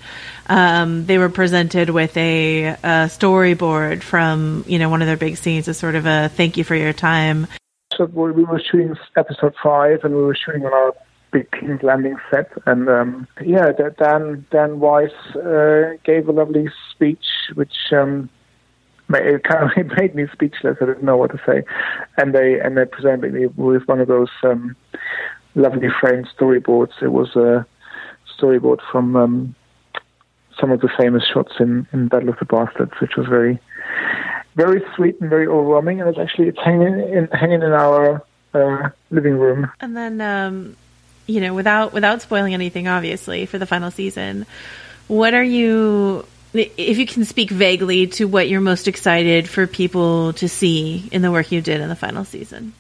[0.47, 2.76] um, they were presented with a, a,
[3.07, 6.65] storyboard from you know one of their big scenes as sort of a thank you
[6.65, 7.47] for your time.
[7.95, 10.93] So we were shooting episode five, and we were shooting on our
[11.32, 17.25] big King's Landing set, and um, yeah, Dan Dan Weiss uh, gave a lovely speech,
[17.53, 18.30] which um,
[19.09, 20.78] it kind of made me speechless.
[20.82, 21.63] I didn't know what to say,
[22.17, 24.75] and they and they presented me with one of those um,
[25.55, 27.01] lovely framed storyboards.
[27.01, 27.65] It was a
[28.39, 29.55] storyboard from um,
[30.59, 33.59] some of the famous shots in, in Battle of the Bastards, which was very
[34.55, 36.01] very sweet and very overwhelming.
[36.01, 38.23] And it's actually it's hanging in hanging in our
[38.53, 39.69] uh, living room.
[39.80, 40.75] And then, um,
[41.28, 44.45] you know, without without spoiling anything, obviously for the final season,
[45.07, 50.34] what are you if you can speak vaguely to what you're most excited for people
[50.34, 52.73] to see in the work you did in the final season.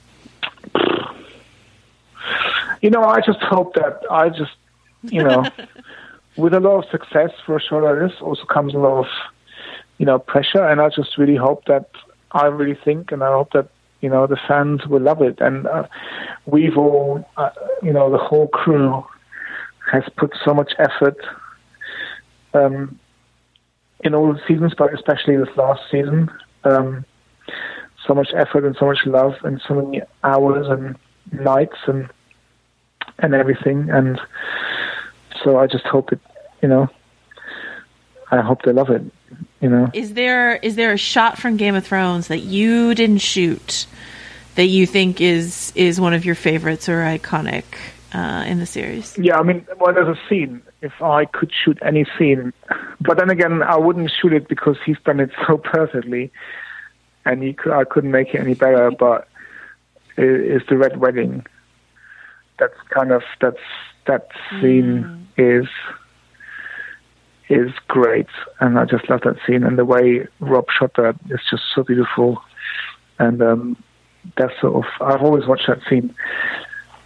[2.81, 4.55] You know, I just hope that I just,
[5.03, 5.45] you know,
[6.37, 9.07] with a lot of success for a show like this also comes a lot of,
[9.97, 10.63] you know, pressure.
[10.63, 11.89] And I just really hope that
[12.31, 13.69] I really think and I hope that,
[14.01, 15.39] you know, the fans will love it.
[15.39, 15.87] And uh,
[16.45, 17.49] we've all, uh,
[17.81, 19.03] you know, the whole crew
[19.91, 21.17] has put so much effort
[22.53, 22.99] um,
[24.01, 26.29] in all the seasons, but especially this last season.
[26.63, 27.05] Um,
[28.05, 30.95] so much effort and so much love and so many hours and
[31.31, 32.09] nights and
[33.19, 33.89] and everything.
[33.89, 34.19] And
[35.43, 36.19] so I just hope it,
[36.61, 36.87] you know,
[38.31, 39.01] I hope they love it.
[39.61, 43.19] You know, is there is there a shot from Game of Thrones that you didn't
[43.19, 43.87] shoot
[44.55, 47.63] that you think is is one of your favorites or iconic
[48.13, 49.17] uh, in the series?
[49.17, 52.53] Yeah, I mean, well, there's a scene if I could shoot any scene.
[53.01, 56.31] But then again, I wouldn't shoot it because he's done it so perfectly,
[57.25, 58.91] and he could, I couldn't make it any better.
[58.91, 59.27] But
[60.17, 61.45] is the red wedding?
[62.59, 63.57] That's kind of that's
[64.05, 65.61] that scene mm.
[65.61, 65.67] is
[67.49, 68.27] is great,
[68.59, 71.83] and I just love that scene and the way Rob shot that is just so
[71.83, 72.41] beautiful.
[73.19, 73.83] And um,
[74.35, 76.13] that's sort of I've always watched that scene,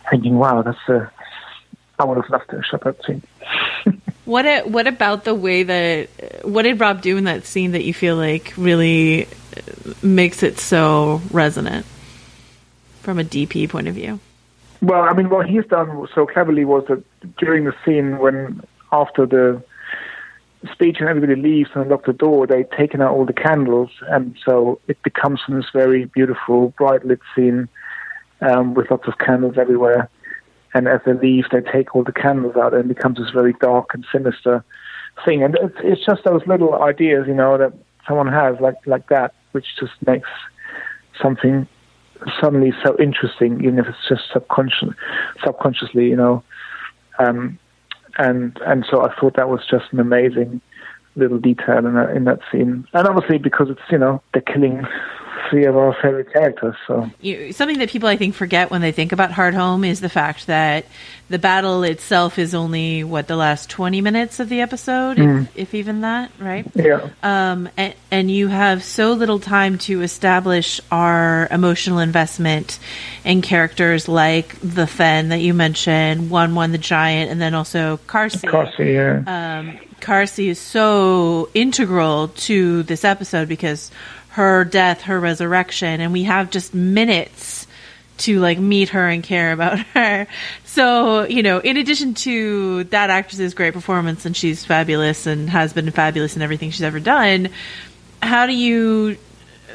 [0.10, 1.12] thinking, "Wow, that's a
[2.00, 3.22] I would have loved to have shot that scene."
[4.26, 6.10] what a, what about the way that
[6.44, 9.28] what did Rob do in that scene that you feel like really
[10.02, 11.86] makes it so resonant
[13.02, 14.20] from a DP point of view?
[14.82, 17.04] Well, I mean, what he's done so cleverly was that
[17.38, 18.62] during the scene when
[18.92, 19.64] after the
[20.72, 24.36] speech and everybody leaves and lock the door, they've taken out all the candles, and
[24.45, 27.68] so it becomes this very beautiful, bright lit scene
[28.41, 30.09] um, with lots of candles everywhere
[30.74, 33.53] and as they leave, they take all the candles out, and it becomes this very
[33.59, 34.64] dark and sinister
[35.26, 35.43] thing.
[35.43, 37.74] And it's, it's just those little ideas, you know, that
[38.07, 40.30] someone has like like that, which just makes
[41.22, 41.68] something
[42.39, 44.89] suddenly so interesting, even if it's just subconscious,
[45.43, 46.43] subconsciously, you know.
[47.20, 47.59] Um,
[48.18, 50.62] and and so I thought that was just an amazing
[51.16, 52.88] little detail in that in that scene.
[52.93, 54.86] And obviously because it's you know they're killing
[55.52, 56.74] three of our favorite characters.
[56.88, 60.10] So you, something that people I think forget when they think about Hardhome is the
[60.10, 60.86] fact that
[61.30, 65.43] the battle itself is only what the last twenty minutes of the episode, Mm.
[65.43, 66.66] if, if even that, right?
[66.74, 67.10] Yeah.
[67.22, 72.80] Um, and, and you have so little time to establish our emotional investment
[73.24, 77.99] in characters like the Fen that you mentioned, Wun Wun the giant, and then also
[78.08, 78.49] Karsi.
[78.49, 79.60] Karsi, yeah.
[79.60, 83.91] Um, Karsi is so integral to this episode because
[84.32, 87.68] her death, her resurrection, and we have just minutes
[88.18, 90.28] to like meet her and care about her.
[90.64, 95.74] So, you know, in addition to that actress's great performance and she's fabulous and has
[95.74, 97.50] been fabulous in everything she's ever done,
[98.22, 99.18] how do you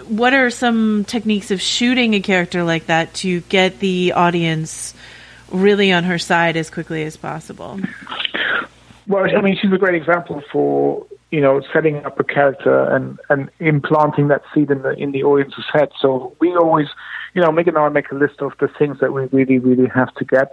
[0.08, 4.94] what are some techniques of shooting a character like that to get the audience
[5.50, 7.80] really on her side as quickly as possible?
[9.06, 13.20] Well, I mean, she's a great example for you know setting up a character and
[13.28, 15.90] and implanting that seed in the in the audience's head.
[16.00, 16.88] So we always,
[17.34, 19.88] you know, Miguel and I make a list of the things that we really really
[19.94, 20.52] have to get.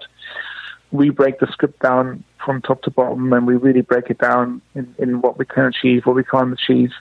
[0.92, 4.62] We break the script down from top to bottom, and we really break it down
[4.76, 6.92] in, in what we can achieve, what we can't achieve,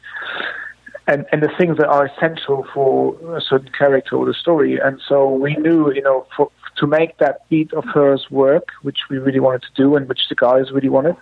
[1.08, 4.78] and and the things that are essential for a certain character or the story.
[4.78, 9.00] And so we knew, you know, for, to make that beat of hers work, which
[9.10, 11.16] we really wanted to do, and which the guys really wanted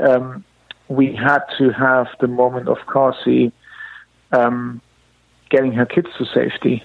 [0.00, 0.44] um,
[0.92, 3.52] we had to have the moment of Karsi
[4.32, 4.80] um,
[5.50, 6.82] getting her kids to safety.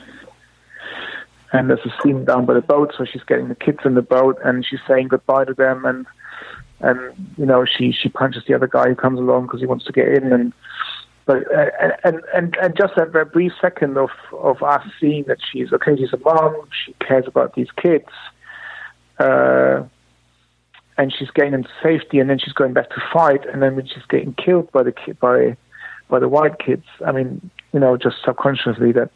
[1.51, 4.01] And there's a scene down by the boat, so she's getting the kids in the
[4.01, 6.05] boat and she's saying goodbye to them, and
[6.79, 6.99] and
[7.37, 9.93] you know she she punches the other guy who comes along because he wants to
[9.93, 10.53] get in, and
[11.25, 11.43] but
[12.03, 15.95] and and and just that very brief second of of us seeing that she's okay,
[15.95, 16.53] she's a mom,
[16.85, 18.09] she cares about these kids.
[19.17, 19.83] Uh,
[20.97, 23.85] and she's getting into safety, and then she's going back to fight, and then when
[23.87, 25.55] she's getting killed by the by
[26.09, 29.11] by the white kids, I mean, you know, just subconsciously that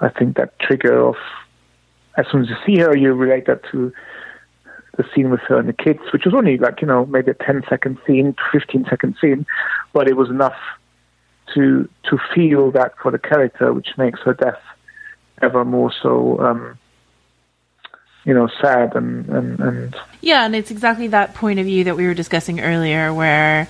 [0.00, 1.16] I think that trigger of
[2.16, 3.92] as soon as you see her, you relate that to
[4.96, 7.34] the scene with her and the kids, which was only like you know maybe a
[7.34, 9.46] 10 second scene, 15 second scene,
[9.92, 10.56] but it was enough
[11.54, 14.60] to to feel that for the character, which makes her death
[15.42, 16.38] ever more so.
[16.40, 16.78] Um,
[18.24, 21.96] you know, sad and, and, and Yeah, and it's exactly that point of view that
[21.96, 23.68] we were discussing earlier, where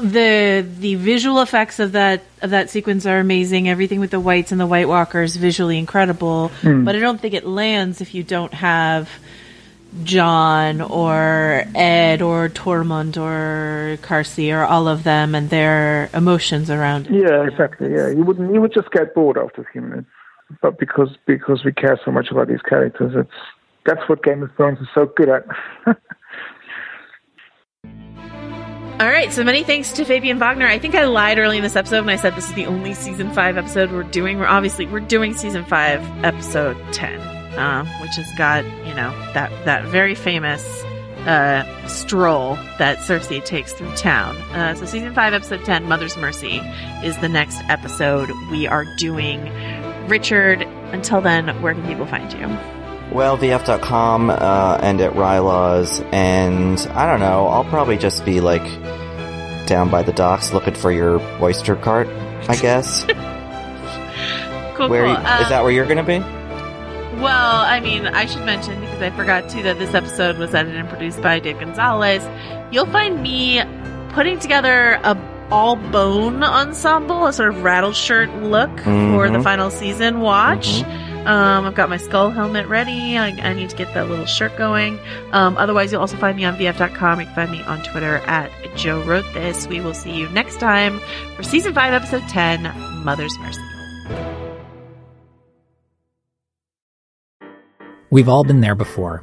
[0.00, 3.68] the the visual effects of that of that sequence are amazing.
[3.68, 6.84] Everything with the whites and the White Walkers visually incredible, Hmm.
[6.84, 9.10] but I don't think it lands if you don't have
[10.04, 17.08] Jon or Edd or Tormund or Karsi or all of them and their emotions around
[17.08, 17.12] it.
[17.12, 17.92] Yeah, exactly.
[17.92, 18.54] Yeah, you wouldn't.
[18.54, 20.08] You would just get bored after a few minutes.
[20.60, 23.30] But because because we care so much about these characters, it's
[23.86, 25.44] that's what Game of Thrones is so good at.
[29.00, 30.68] All right, so many thanks to Fabian Wagner.
[30.68, 32.94] I think I lied early in this episode when I said this is the only
[32.94, 34.38] season five episode we're doing.
[34.38, 37.18] We're obviously we're doing season five, episode ten,
[37.58, 40.84] uh, which has got you know that that very famous
[41.26, 44.36] uh, stroll that Cersei takes through town.
[44.52, 46.58] Uh, so season five, episode ten, Mother's Mercy,
[47.02, 49.46] is the next episode we are doing.
[50.08, 52.46] Richard, until then, where can people find you?
[53.14, 57.46] Well, VF.com uh, and at Rylaws, and I don't know.
[57.46, 58.62] I'll probably just be like
[59.66, 62.08] down by the docks looking for your oyster cart.
[62.48, 63.06] I guess.
[64.74, 65.12] Cool, where cool.
[65.12, 65.62] you- Uh, is that?
[65.62, 66.18] Where you're gonna be?
[67.20, 70.80] Well, I mean, I should mention because I forgot to that this episode was edited
[70.80, 72.26] and produced by Dave Gonzalez.
[72.72, 73.62] You'll find me
[74.14, 75.14] putting together a
[75.52, 79.44] all bone ensemble, a sort of Rattleshirt look for the Mhm.
[79.44, 80.82] final season watch.
[81.26, 83.16] Um, I've got my skull helmet ready.
[83.18, 84.98] I, I need to get that little shirt going.
[85.32, 87.20] Um, otherwise, you'll also find me on VF.com.
[87.20, 89.66] You can find me on Twitter at Joe Wrote This.
[89.68, 91.00] We will see you next time
[91.36, 92.62] for season five, episode 10,
[93.04, 93.60] Mother's Mercy.
[98.10, 99.22] We've all been there before.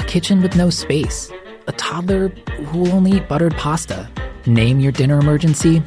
[0.00, 1.30] a kitchen with no space,
[1.66, 4.08] a toddler who will only eat buttered pasta.
[4.46, 5.82] Name your dinner emergency.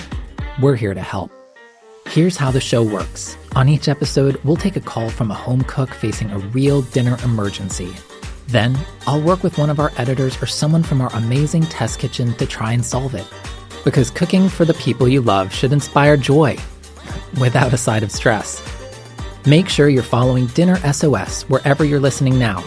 [0.62, 1.32] We're here to help.
[2.08, 3.36] Here's how the show works.
[3.56, 7.18] On each episode, we'll take a call from a home cook facing a real dinner
[7.24, 7.92] emergency.
[8.48, 12.36] Then, I'll work with one of our editors or someone from our amazing test kitchen
[12.36, 13.28] to try and solve it.
[13.84, 16.56] Because cooking for the people you love should inspire joy
[17.40, 18.62] without a side of stress.
[19.48, 22.64] Make sure you're following Dinner SOS wherever you're listening now